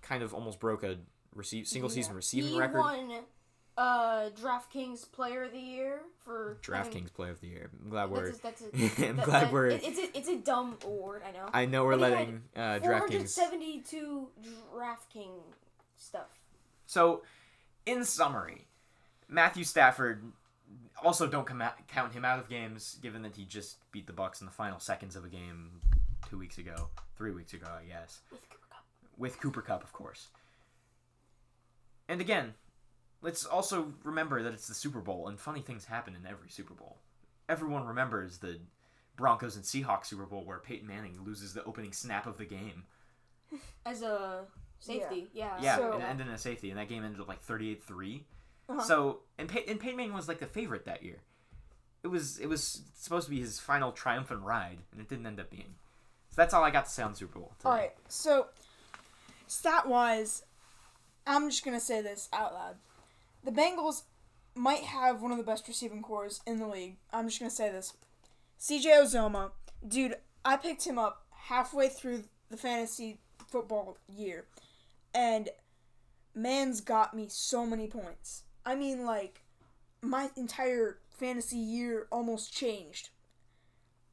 kind 0.01 0.24
of 0.24 0.34
almost 0.34 0.60
broke 0.60 0.84
a 0.84 0.98
receive 1.34 1.68
single 1.68 1.89
season 1.89 2.15
receiving 2.15 2.51
he 2.51 2.60
record. 2.60 2.80
won 2.80 3.12
uh, 3.78 4.30
DraftKings 4.42 5.12
Player 5.12 5.44
of 5.44 5.51
the 5.51 5.60
Year 5.60 6.01
for 6.24 6.58
having- 6.72 6.92
DraftKings 7.04 7.13
Player 7.13 7.32
of 7.32 7.42
the 7.42 7.48
Year. 7.48 7.70
I'm 7.84 7.90
glad 7.90 8.10
we're. 8.12 8.32
That's 8.32 8.62
a, 8.62 8.72
that's 8.72 9.00
a, 9.00 9.08
I'm 9.10 9.16
that- 9.18 9.25
glad 9.25 9.44
that- 9.46 9.51
we're. 9.54 9.68
it- 9.68 9.84
it's 9.84 10.00
a 10.00 10.18
it's 10.18 10.28
a 10.30 10.38
dumb 10.38 10.78
award. 10.86 11.22
I 11.28 11.32
know. 11.32 11.50
I 11.54 11.66
know 11.66 11.86
we're 11.86 11.92
but 11.98 12.12
letting 12.12 12.44
uh, 12.56 12.80
DraftKings. 12.80 13.34
472 13.36 14.28
DraftKings 14.75 15.42
stuff. 15.98 16.28
So, 16.86 17.24
in 17.86 18.04
summary, 18.04 18.68
Matthew 19.28 19.63
Stafford. 19.63 20.24
Also, 21.04 21.25
don't 21.25 21.48
come 21.48 21.63
out, 21.63 21.74
count 21.88 22.13
him 22.13 22.24
out 22.24 22.38
of 22.38 22.48
games, 22.48 23.00
given 23.01 23.24
that 23.24 23.36
he 23.36 23.44
just 23.44 23.78
beat 23.92 24.06
the 24.06 24.13
Bucks 24.13 24.40
in 24.40 24.46
the 24.46 24.51
final 24.54 24.80
seconds 24.80 25.16
of 25.16 25.25
a 25.25 25.30
game 25.30 25.72
two 26.30 26.38
weeks 26.38 26.60
ago, 26.60 26.90
three 27.18 27.32
weeks 27.32 27.54
ago, 27.54 27.66
I 27.68 27.86
guess, 27.86 28.20
With 28.30 28.42
Cooper 28.51 28.68
Kupp. 28.70 28.86
with 29.18 29.40
Cooper 29.40 29.62
Kupp, 29.63 29.84
of 29.84 29.94
course. 29.94 30.28
And 32.08 32.22
again, 32.22 32.54
let's 33.22 33.46
also 33.46 33.94
remember 34.04 34.44
that 34.44 34.54
it's 34.54 34.68
the 34.68 34.74
Super 34.74 35.00
Bowl, 35.00 35.28
and 35.28 35.40
funny 35.40 35.62
things 35.62 35.86
happen 35.86 36.16
in 36.16 36.25
every 36.30 36.50
Super 36.50 36.74
Bowl. 36.74 36.98
Everyone 37.50 37.86
remembers 37.86 38.38
the 38.38 38.60
Broncos 39.18 39.56
and 39.56 39.66
Seahawks 39.66 40.06
Super 40.08 40.25
Bowl 40.25 40.46
where 40.46 40.60
Peyton 40.60 40.88
Manning 40.88 41.20
loses 41.24 41.54
the 41.54 41.63
opening 41.66 41.92
snap 41.92 42.25
of 42.25 42.38
the 42.38 42.46
game. 42.46 42.84
As 43.86 44.01
a 44.01 44.46
safety, 44.80 45.28
yeah. 45.34 45.58
Yeah, 45.62 45.78
So- 45.78 45.94
and 45.94 46.04
ended 46.04 46.28
in 46.28 46.34
a 46.34 46.38
safety, 46.38 46.70
and 46.70 46.80
that 46.80 46.88
game 46.90 47.04
ended 47.04 47.20
up 47.22 47.28
like 47.28 47.42
38 47.42 47.84
3. 47.84 48.25
Uh-huh. 48.70 48.82
So, 48.84 49.20
and, 49.38 49.50
Pey- 49.50 49.66
and 49.68 49.80
Peyton 49.80 49.98
Manning 49.98 50.13
was 50.13 50.28
like 50.28 50.40
the 50.40 50.46
favorite 50.48 50.86
that 50.86 51.04
year. 51.04 51.18
It 52.04 52.08
was 52.08 52.40
it 52.40 52.48
was 52.48 52.82
supposed 52.96 53.25
to 53.25 53.30
be 53.32 53.40
his 53.40 53.60
final 53.60 53.92
triumphant 53.92 54.42
ride, 54.42 54.80
and 54.92 55.00
it 55.01 55.08
didn't 55.08 55.28
end 55.28 55.40
up 55.40 55.51
being. 55.51 55.75
So 56.30 56.36
that's 56.38 56.54
all 56.54 56.63
I 56.63 56.72
got 56.72 56.86
to 56.86 56.92
say 56.92 57.04
on 57.04 57.13
Super 57.13 57.38
Bowl. 57.38 57.51
Today. 57.60 57.70
All 57.70 57.75
right, 57.75 57.92
so 58.08 58.48
stat 59.46 59.88
wise, 59.88 60.44
I'm 61.28 61.50
just 61.50 61.63
gonna 61.63 61.80
say 61.80 62.01
this 62.01 62.28
out 62.34 62.54
loud: 62.54 62.75
the 63.43 63.51
Bengals 63.51 64.03
might 64.55 64.83
have 64.83 65.21
one 65.21 65.31
of 65.31 65.38
the 65.38 65.43
best 65.43 65.67
receiving 65.67 66.01
corps 66.01 66.41
in 66.45 66.60
the 66.60 66.67
league. 66.67 66.98
I'm 67.12 67.27
just 67.27 67.39
gonna 67.39 67.50
say 67.50 67.71
this: 67.71 67.93
C.J. 68.57 68.89
Uzomah, 68.89 69.51
dude, 69.88 70.15
I 70.43 70.57
picked 70.57 70.86
him 70.86 70.98
up 70.98 71.25
halfway 71.31 71.89
through 71.89 72.24
the 72.50 72.57
fantasy 72.57 73.20
football 73.48 73.98
year, 74.07 74.46
and 75.13 75.50
man's 76.35 76.81
got 76.81 77.13
me 77.13 77.27
so 77.29 77.66
many 77.66 77.87
points. 77.87 78.44
I 78.66 78.75
mean, 78.75 79.05
like 79.05 79.42
my 80.01 80.29
entire 80.35 81.00
fantasy 81.09 81.57
year 81.57 82.07
almost 82.11 82.53
changed 82.53 83.09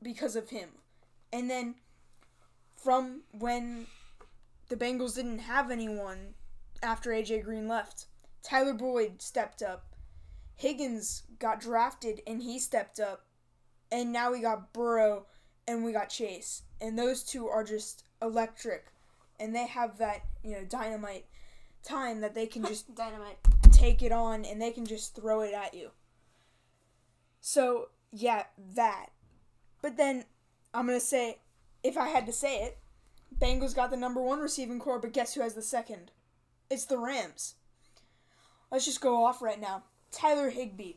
because 0.02 0.36
of 0.36 0.50
him, 0.50 0.70
and 1.32 1.50
then 1.50 1.74
from 2.76 3.22
when 3.32 3.86
the 4.68 4.76
Bengals 4.76 5.16
didn't 5.16 5.40
have 5.40 5.70
anyone 5.70 6.34
after 6.82 7.10
AJ 7.10 7.44
Green 7.44 7.66
left. 7.66 8.06
Tyler 8.42 8.74
Boyd 8.74 9.20
stepped 9.22 9.62
up. 9.62 9.84
Higgins 10.56 11.22
got 11.38 11.60
drafted 11.60 12.20
and 12.26 12.42
he 12.42 12.58
stepped 12.58 12.98
up. 12.98 13.26
And 13.90 14.12
now 14.12 14.32
we 14.32 14.40
got 14.40 14.72
Burrow 14.72 15.26
and 15.66 15.84
we 15.84 15.92
got 15.92 16.08
Chase. 16.10 16.62
And 16.80 16.98
those 16.98 17.22
two 17.22 17.46
are 17.48 17.64
just 17.64 18.04
electric. 18.20 18.86
And 19.40 19.54
they 19.54 19.66
have 19.66 19.98
that, 19.98 20.22
you 20.42 20.52
know, 20.52 20.64
dynamite 20.64 21.26
time 21.82 22.20
that 22.20 22.34
they 22.34 22.46
can 22.46 22.64
just 22.64 22.94
Dynamite. 22.96 23.38
take 23.70 24.02
it 24.02 24.12
on 24.12 24.44
and 24.44 24.60
they 24.60 24.72
can 24.72 24.84
just 24.84 25.14
throw 25.14 25.40
it 25.40 25.54
at 25.54 25.74
you. 25.74 25.90
So, 27.40 27.88
yeah, 28.10 28.44
that. 28.74 29.06
But 29.80 29.96
then 29.96 30.24
I'm 30.74 30.86
going 30.86 30.98
to 30.98 31.04
say, 31.04 31.38
if 31.82 31.96
I 31.96 32.08
had 32.08 32.26
to 32.26 32.32
say 32.32 32.62
it, 32.64 32.78
Bengals 33.38 33.74
got 33.74 33.90
the 33.90 33.96
number 33.96 34.20
one 34.20 34.40
receiving 34.40 34.80
corps, 34.80 34.98
but 34.98 35.12
guess 35.12 35.34
who 35.34 35.42
has 35.42 35.54
the 35.54 35.62
second? 35.62 36.10
It's 36.70 36.84
the 36.84 36.98
Rams. 36.98 37.54
Let's 38.70 38.84
just 38.84 39.00
go 39.00 39.24
off 39.24 39.40
right 39.42 39.60
now. 39.60 39.84
Tyler 40.10 40.50
Higbee. 40.50 40.94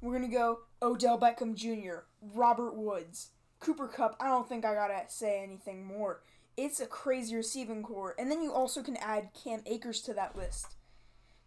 We're 0.00 0.18
to 0.18 0.28
go 0.28 0.60
Odell 0.82 1.18
Beckham 1.18 1.54
Jr., 1.54 2.04
Robert 2.34 2.74
Woods, 2.74 3.30
Cooper 3.60 3.88
Kupp. 3.88 4.16
I 4.20 4.28
don't 4.28 4.48
think 4.48 4.64
I 4.64 4.74
got 4.74 4.88
to 4.88 5.02
say 5.08 5.42
anything 5.42 5.84
more. 5.84 6.20
It's 6.56 6.80
a 6.80 6.86
crazy 6.86 7.34
receiving 7.34 7.82
corps. 7.82 8.14
And 8.18 8.30
then 8.30 8.42
you 8.42 8.52
also 8.52 8.82
can 8.82 8.96
add 8.98 9.30
Cam 9.32 9.62
Akers 9.66 10.00
to 10.02 10.14
that 10.14 10.36
list 10.36 10.76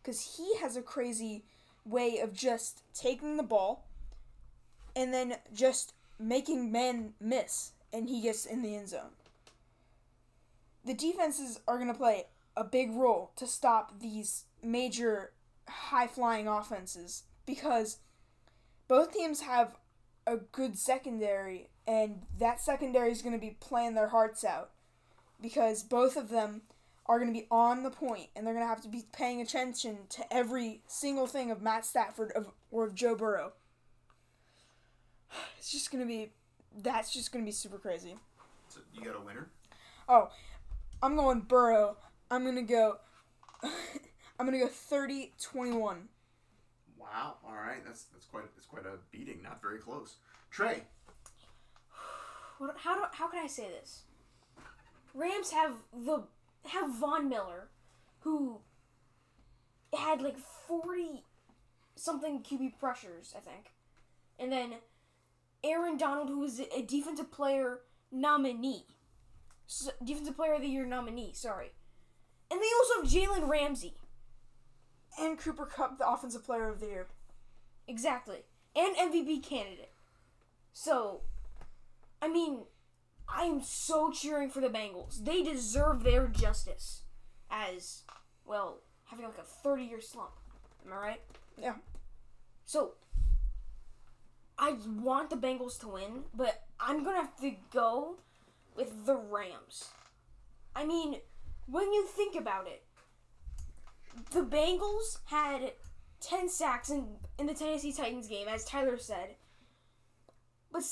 because 0.01 0.37
he 0.37 0.57
has 0.57 0.75
a 0.75 0.81
crazy 0.81 1.43
way 1.85 2.19
of 2.19 2.33
just 2.33 2.81
taking 2.93 3.37
the 3.37 3.43
ball 3.43 3.87
and 4.95 5.13
then 5.13 5.35
just 5.53 5.93
making 6.19 6.71
men 6.71 7.13
miss, 7.19 7.71
and 7.93 8.09
he 8.09 8.21
gets 8.21 8.45
in 8.45 8.61
the 8.61 8.75
end 8.75 8.89
zone. 8.89 9.11
The 10.85 10.93
defenses 10.93 11.59
are 11.67 11.77
to 11.87 11.93
play 11.93 12.25
a 12.57 12.63
big 12.63 12.91
role 12.91 13.31
to 13.37 13.47
stop 13.47 13.99
these 13.99 14.45
major 14.63 15.31
high 15.67 16.07
flying 16.07 16.47
offenses 16.47 17.23
because 17.45 17.99
both 18.87 19.13
teams 19.13 19.41
have 19.41 19.75
a 20.25 20.37
good 20.37 20.77
secondary, 20.77 21.69
and 21.87 22.21
that 22.39 22.61
secondary 22.61 23.11
is 23.11 23.21
going 23.21 23.33
to 23.33 23.39
be 23.39 23.57
playing 23.59 23.95
their 23.95 24.09
hearts 24.09 24.43
out 24.43 24.71
because 25.41 25.83
both 25.83 26.15
of 26.15 26.29
them 26.29 26.61
are 27.05 27.17
going 27.19 27.33
to 27.33 27.39
be 27.39 27.47
on 27.49 27.81
the 27.81 27.89
point 27.89 28.27
and 28.35 28.45
they're 28.45 28.53
going 28.53 28.63
to 28.63 28.69
have 28.69 28.81
to 28.81 28.87
be 28.87 29.05
paying 29.11 29.41
attention 29.41 29.97
to 30.09 30.21
every 30.31 30.81
single 30.87 31.25
thing 31.25 31.49
of 31.49 31.61
Matt 31.61 31.83
Stafford 31.83 32.31
of, 32.33 32.51
or 32.69 32.85
of 32.85 32.93
Joe 32.93 33.15
Burrow. 33.15 33.53
It's 35.57 35.71
just 35.71 35.91
going 35.91 36.03
to 36.03 36.07
be 36.07 36.31
that's 36.81 37.11
just 37.11 37.31
going 37.31 37.43
to 37.43 37.47
be 37.47 37.51
super 37.51 37.77
crazy. 37.77 38.15
So 38.69 38.79
you 38.93 39.03
got 39.03 39.15
a 39.15 39.19
winner? 39.19 39.49
Oh, 40.07 40.29
I'm 41.03 41.15
going 41.15 41.41
Burrow. 41.41 41.97
I'm 42.31 42.43
going 42.43 42.55
to 42.55 42.61
go 42.61 42.97
I'm 44.39 44.45
going 44.45 44.57
to 44.57 44.65
go 44.65 44.71
30-21. 44.71 45.97
Wow. 46.97 47.35
All 47.45 47.55
right. 47.55 47.83
That's 47.85 48.03
that's 48.03 48.25
quite 48.25 48.43
that's 48.55 48.67
quite 48.67 48.85
a 48.85 48.97
beating. 49.11 49.41
Not 49.43 49.61
very 49.61 49.79
close. 49.79 50.15
Trey. 50.51 50.83
What, 52.57 52.75
how 52.77 52.95
do 52.95 53.05
how 53.13 53.29
can 53.29 53.41
I 53.41 53.47
say 53.47 53.69
this? 53.69 54.03
Rams 55.13 55.51
have 55.51 55.75
the 55.93 56.23
have 56.65 56.93
Von 56.93 57.29
Miller, 57.29 57.69
who 58.19 58.59
had 59.97 60.21
like 60.21 60.37
forty 60.37 61.23
something 61.95 62.43
QB 62.43 62.77
pressures, 62.77 63.33
I 63.35 63.39
think, 63.39 63.71
and 64.37 64.51
then 64.51 64.73
Aaron 65.63 65.97
Donald, 65.97 66.27
who 66.27 66.39
was 66.39 66.59
a 66.59 66.81
defensive 66.81 67.31
player 67.31 67.79
nominee, 68.11 68.85
S 69.69 69.89
defensive 70.03 70.35
player 70.35 70.53
of 70.55 70.61
the 70.61 70.67
year 70.67 70.85
nominee. 70.85 71.31
Sorry, 71.33 71.71
and 72.51 72.59
they 72.59 72.67
also 72.77 73.01
have 73.01 73.09
Jalen 73.09 73.47
Ramsey. 73.47 73.93
And 75.19 75.37
Cooper 75.37 75.65
Kupp, 75.65 75.97
the 75.97 76.09
offensive 76.09 76.45
player 76.45 76.69
of 76.69 76.79
the 76.79 76.87
year. 76.87 77.07
Exactly. 77.87 78.39
And 78.75 78.95
MVP 78.95 79.43
candidate. 79.43 79.91
So, 80.71 81.21
I 82.21 82.27
mean, 82.27 82.59
I 83.27 83.43
am 83.43 83.61
so 83.61 84.11
cheering 84.11 84.49
for 84.49 84.61
the 84.61 84.69
Bengals. 84.69 85.23
They 85.23 85.43
deserve 85.43 86.03
their 86.03 86.27
justice 86.27 87.01
as, 87.51 88.03
well, 88.45 88.81
having 89.05 89.25
like 89.25 89.37
a 89.37 89.43
30 89.43 89.83
year 89.83 90.01
slump. 90.01 90.31
Am 90.85 90.93
I 90.93 90.97
right? 90.97 91.21
Yeah. 91.57 91.75
So, 92.65 92.93
I 94.57 94.75
want 95.01 95.29
the 95.29 95.35
Bengals 95.35 95.79
to 95.81 95.87
win, 95.87 96.23
but 96.33 96.63
I'm 96.79 97.03
going 97.03 97.15
to 97.15 97.21
have 97.21 97.39
to 97.41 97.55
go 97.73 98.17
with 98.75 99.05
the 99.05 99.15
Rams. 99.15 99.89
I 100.75 100.85
mean, 100.85 101.17
when 101.65 101.91
you 101.93 102.05
think 102.05 102.35
about 102.35 102.67
it, 102.67 102.83
the 104.31 104.41
Bengals 104.41 105.19
had 105.25 105.73
10 106.21 106.49
sacks 106.49 106.89
in, 106.89 107.05
in 107.37 107.45
the 107.45 107.53
Tennessee 107.53 107.93
Titans 107.93 108.27
game, 108.27 108.47
as 108.47 108.65
Tyler 108.65 108.97
said. 108.97 109.35
But 110.71 110.83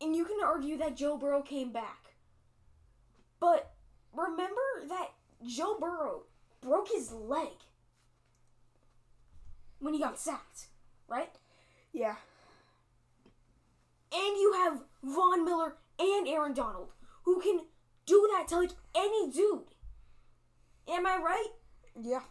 and 0.00 0.14
you 0.14 0.24
can 0.24 0.38
argue 0.44 0.76
that 0.78 0.96
Joe 0.96 1.16
Burrow 1.16 1.42
came 1.42 1.72
back. 1.72 2.14
But 3.40 3.72
remember 4.12 4.60
that 4.88 5.08
Joe 5.46 5.76
Burrow 5.80 6.22
broke 6.60 6.88
his 6.88 7.12
leg. 7.12 7.48
when 9.78 9.92
he 9.94 10.00
got 10.00 10.18
sacked, 10.18 10.68
right? 11.08 11.30
Yeah. 11.92 12.16
And 14.12 14.36
you 14.38 14.52
have 14.64 14.80
Von 15.02 15.44
Miller 15.44 15.76
and 15.98 16.26
Aaron 16.26 16.54
Donald 16.54 16.88
who 17.24 17.40
can 17.40 17.60
do 18.06 18.28
that 18.32 18.48
to 18.48 18.56
like 18.56 18.70
any 18.94 19.30
dude. 19.30 19.74
Am 20.88 21.06
I 21.06 21.16
right? 21.16 21.48
Yeah. 22.00 22.22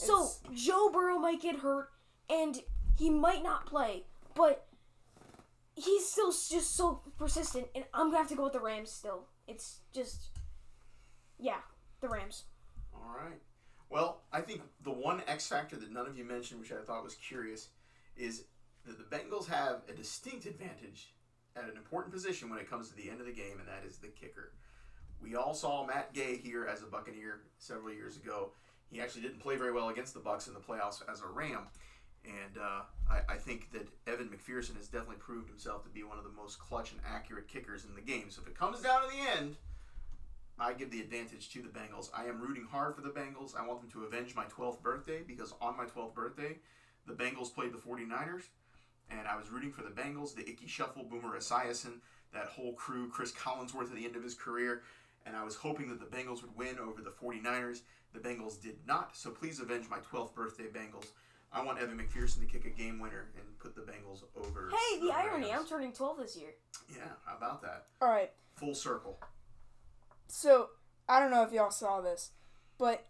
So 0.00 0.24
It's- 0.24 0.64
Joe 0.64 0.90
Burrow 0.90 1.18
might 1.18 1.40
get 1.40 1.56
hurt 1.56 1.90
and 2.28 2.62
he 2.98 3.10
might 3.10 3.42
not 3.42 3.66
play, 3.66 4.06
but 4.34 4.66
he's 5.74 6.10
still 6.10 6.32
just 6.32 6.74
so 6.74 7.02
persistent, 7.16 7.68
and 7.74 7.84
I'm 7.94 8.06
gonna 8.08 8.18
have 8.18 8.28
to 8.28 8.34
go 8.34 8.44
with 8.44 8.52
the 8.52 8.60
Rams 8.60 8.90
still. 8.90 9.28
It's 9.46 9.80
just, 9.92 10.30
yeah, 11.38 11.62
the 12.00 12.08
Rams. 12.08 12.44
All 12.94 13.14
right. 13.16 13.40
Well, 13.88 14.22
I 14.32 14.40
think 14.40 14.62
the 14.80 14.92
one 14.92 15.22
X 15.26 15.48
factor 15.48 15.76
that 15.76 15.90
none 15.90 16.06
of 16.06 16.16
you 16.16 16.24
mentioned, 16.24 16.60
which 16.60 16.72
I 16.72 16.82
thought 16.82 17.02
was 17.02 17.16
curious, 17.16 17.70
is 18.16 18.44
that 18.84 18.98
the 18.98 19.16
Bengals 19.16 19.46
have 19.46 19.82
a 19.88 19.92
distinct 19.92 20.46
advantage 20.46 21.14
at 21.56 21.64
an 21.64 21.76
important 21.76 22.12
position 22.14 22.48
when 22.48 22.58
it 22.58 22.70
comes 22.70 22.88
to 22.90 22.94
the 22.96 23.10
end 23.10 23.20
of 23.20 23.26
the 23.26 23.32
game, 23.32 23.58
and 23.58 23.68
that 23.68 23.84
is 23.84 23.98
the 23.98 24.08
kicker. 24.08 24.52
We 25.20 25.34
all 25.34 25.54
saw 25.54 25.84
Matt 25.84 26.14
Gay 26.14 26.36
here 26.36 26.64
as 26.66 26.82
a 26.82 26.86
Buccaneer 26.86 27.42
several 27.58 27.92
years 27.92 28.16
ago. 28.16 28.52
He 28.90 29.00
actually 29.00 29.22
didn't 29.22 29.40
play 29.40 29.56
very 29.56 29.72
well 29.72 29.88
against 29.88 30.14
the 30.14 30.20
Bucks 30.20 30.48
in 30.48 30.54
the 30.54 30.60
playoffs 30.60 31.02
as 31.10 31.20
a 31.22 31.26
Ram, 31.26 31.68
and 32.24 32.58
uh, 32.60 32.82
I, 33.10 33.34
I 33.34 33.36
think 33.36 33.70
that 33.72 33.88
Evan 34.06 34.28
McPherson 34.28 34.76
has 34.76 34.88
definitely 34.88 35.16
proved 35.16 35.48
himself 35.48 35.84
to 35.84 35.90
be 35.90 36.02
one 36.02 36.18
of 36.18 36.24
the 36.24 36.30
most 36.30 36.58
clutch 36.58 36.92
and 36.92 37.00
accurate 37.08 37.48
kickers 37.48 37.84
in 37.84 37.94
the 37.94 38.00
game. 38.00 38.30
So 38.30 38.42
if 38.42 38.48
it 38.48 38.58
comes 38.58 38.80
down 38.80 39.02
to 39.02 39.08
the 39.08 39.40
end, 39.40 39.56
I 40.58 40.74
give 40.74 40.90
the 40.90 41.00
advantage 41.00 41.50
to 41.52 41.62
the 41.62 41.68
Bengals. 41.68 42.10
I 42.14 42.24
am 42.26 42.40
rooting 42.40 42.66
hard 42.70 42.94
for 42.94 43.00
the 43.00 43.08
Bengals. 43.08 43.56
I 43.56 43.66
want 43.66 43.80
them 43.80 43.90
to 43.92 44.04
avenge 44.04 44.34
my 44.34 44.44
12th 44.44 44.82
birthday 44.82 45.22
because 45.26 45.54
on 45.60 45.76
my 45.76 45.86
12th 45.86 46.14
birthday, 46.14 46.58
the 47.06 47.14
Bengals 47.14 47.52
played 47.54 47.72
the 47.72 47.78
49ers, 47.78 48.42
and 49.10 49.26
I 49.26 49.36
was 49.36 49.50
rooting 49.50 49.72
for 49.72 49.82
the 49.82 49.88
Bengals, 49.88 50.34
the 50.34 50.42
Ickey 50.48 50.66
Shuffle, 50.66 51.04
Boomer 51.04 51.38
Esiason, 51.38 52.00
that 52.34 52.46
whole 52.46 52.74
crew, 52.74 53.08
Chris 53.08 53.32
Collinsworth 53.32 53.90
at 53.90 53.96
the 53.96 54.04
end 54.04 54.16
of 54.16 54.22
his 54.22 54.34
career, 54.34 54.82
and 55.24 55.34
I 55.34 55.44
was 55.44 55.56
hoping 55.56 55.88
that 55.88 55.98
the 55.98 56.16
Bengals 56.16 56.42
would 56.42 56.54
win 56.56 56.78
over 56.78 57.00
the 57.02 57.10
49ers. 57.10 57.80
The 58.12 58.18
Bengals 58.18 58.60
did 58.60 58.76
not, 58.86 59.16
so 59.16 59.30
please 59.30 59.60
avenge 59.60 59.88
my 59.88 59.98
12th 59.98 60.34
birthday, 60.34 60.64
Bengals. 60.64 61.06
I 61.52 61.62
want 61.62 61.78
Evan 61.80 61.98
McPherson 61.98 62.40
to 62.40 62.46
kick 62.46 62.64
a 62.64 62.70
game 62.70 63.00
winner 63.00 63.28
and 63.36 63.58
put 63.58 63.74
the 63.74 63.82
Bengals 63.82 64.22
over. 64.36 64.70
Hey, 64.70 65.00
the 65.00 65.12
irony! 65.12 65.52
I'm 65.52 65.66
turning 65.66 65.92
12 65.92 66.18
this 66.18 66.36
year. 66.36 66.50
Yeah, 66.88 67.02
how 67.24 67.36
about 67.36 67.62
that? 67.62 67.86
All 68.00 68.08
right. 68.08 68.30
Full 68.56 68.74
circle. 68.74 69.18
So 70.28 70.70
I 71.08 71.18
don't 71.18 71.30
know 71.30 71.42
if 71.42 71.52
y'all 71.52 71.72
saw 71.72 72.00
this, 72.00 72.30
but 72.78 73.06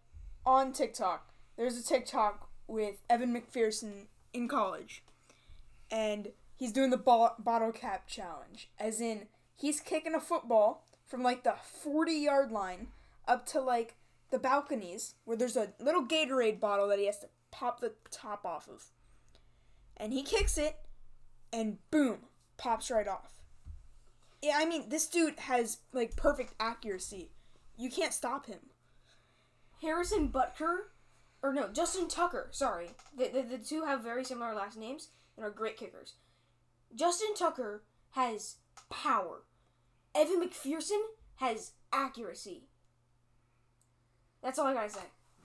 on 0.46 0.72
TikTok, 0.72 1.34
there's 1.56 1.76
a 1.76 1.84
TikTok 1.84 2.48
with 2.66 3.02
Evan 3.10 3.34
McPherson 3.34 4.06
in 4.32 4.48
college, 4.48 5.02
and 5.90 6.28
he's 6.56 6.72
doing 6.72 6.90
the 6.90 6.96
ball, 6.96 7.34
bottle 7.38 7.72
cap 7.72 8.06
challenge. 8.06 8.70
As 8.78 9.00
in, 9.02 9.26
he's 9.54 9.80
kicking 9.80 10.14
a 10.14 10.20
football 10.20 10.86
from 11.06 11.22
like 11.22 11.42
the 11.42 11.54
40 11.82 12.12
yard 12.12 12.50
line 12.50 12.88
up 13.28 13.44
to 13.46 13.60
like 13.60 13.96
the 14.31 14.38
balconies 14.38 15.14
where 15.25 15.37
there's 15.37 15.57
a 15.57 15.73
little 15.81 16.05
Gatorade 16.05 16.61
bottle 16.61 16.88
that 16.88 16.99
he 16.99 17.07
has 17.07 17.19
to 17.19 17.29
pop 17.51 17.81
the 17.81 17.93
top 18.11 18.45
off 18.45 18.69
of. 18.69 18.87
And 19.97 20.12
he 20.12 20.23
kicks 20.23 20.57
it, 20.57 20.77
and 21.53 21.79
boom, 21.90 22.19
pops 22.57 22.90
right 22.90 23.09
off. 23.09 23.40
Yeah, 24.43 24.55
I 24.57 24.64
mean, 24.64 24.88
this 24.88 25.07
dude 25.07 25.38
has 25.40 25.79
like 25.93 26.16
perfect 26.16 26.55
accuracy. 26.59 27.31
You 27.77 27.90
can't 27.90 28.14
stop 28.14 28.47
him. 28.47 28.61
Harrison 29.83 30.29
Butker, 30.29 30.88
or 31.43 31.53
no, 31.53 31.69
Justin 31.69 32.09
Tucker. 32.09 32.49
Sorry, 32.51 32.90
the, 33.16 33.29
the 33.29 33.43
the 33.43 33.59
two 33.59 33.85
have 33.85 34.03
very 34.03 34.25
similar 34.25 34.55
last 34.55 34.79
names 34.79 35.09
and 35.37 35.45
are 35.45 35.51
great 35.51 35.77
kickers. 35.77 36.14
Justin 36.95 37.35
Tucker 37.35 37.83
has 38.11 38.57
power. 38.90 39.43
Evan 40.14 40.43
McPherson 40.43 41.01
has 41.37 41.73
accuracy. 41.93 42.69
That's 44.42 44.59
all 44.59 44.66
I 44.66 44.74
gotta 44.74 44.90
say. 44.90 45.00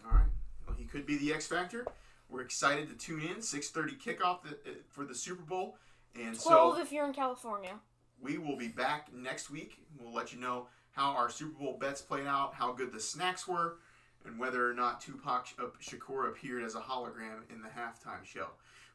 All 0.05 0.13
right. 0.13 0.25
Well, 0.67 0.75
he 0.77 0.85
could 0.85 1.05
be 1.05 1.17
the 1.17 1.33
X 1.33 1.47
factor. 1.47 1.85
We're 2.29 2.41
excited 2.41 2.89
to 2.89 2.95
tune 2.95 3.21
in. 3.21 3.41
6:30 3.41 3.97
kickoff 3.97 4.43
the, 4.43 4.49
uh, 4.49 4.73
for 4.89 5.05
the 5.05 5.15
Super 5.15 5.43
Bowl, 5.43 5.77
and 6.15 6.39
Twelve 6.39 6.75
so 6.75 6.81
if 6.81 6.91
you're 6.91 7.05
in 7.05 7.13
California. 7.13 7.79
we 8.21 8.37
will 8.37 8.57
be 8.57 8.67
back 8.67 9.13
next 9.13 9.49
week. 9.49 9.85
We'll 9.99 10.13
let 10.13 10.33
you 10.33 10.39
know 10.39 10.67
how 10.91 11.11
our 11.11 11.29
Super 11.29 11.57
Bowl 11.59 11.77
bets 11.79 12.01
played 12.01 12.25
out, 12.25 12.53
how 12.55 12.71
good 12.71 12.91
the 12.93 12.99
snacks 12.99 13.47
were, 13.47 13.77
and 14.25 14.39
whether 14.39 14.67
or 14.69 14.73
not 14.73 15.01
Tupac 15.01 15.47
uh, 15.59 15.65
Shakur 15.81 16.29
appeared 16.29 16.63
as 16.63 16.75
a 16.75 16.79
hologram 16.79 17.49
in 17.51 17.61
the 17.61 17.69
halftime 17.69 18.23
show. 18.23 18.47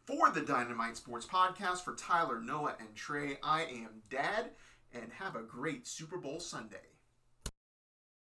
For 0.07 0.31
the 0.31 0.41
Dynamite 0.41 0.97
Sports 0.97 1.27
Podcast, 1.27 1.85
for 1.85 1.95
Tyler, 1.95 2.41
Noah, 2.41 2.75
and 2.81 2.95
Trey, 2.97 3.39
I 3.43 3.63
am 3.65 4.03
Dad, 4.09 4.51
and 4.93 5.13
have 5.13 5.37
a 5.37 5.43
great 5.43 5.87
Super 5.87 6.17
Bowl 6.17 6.41
Sunday. 6.41 6.89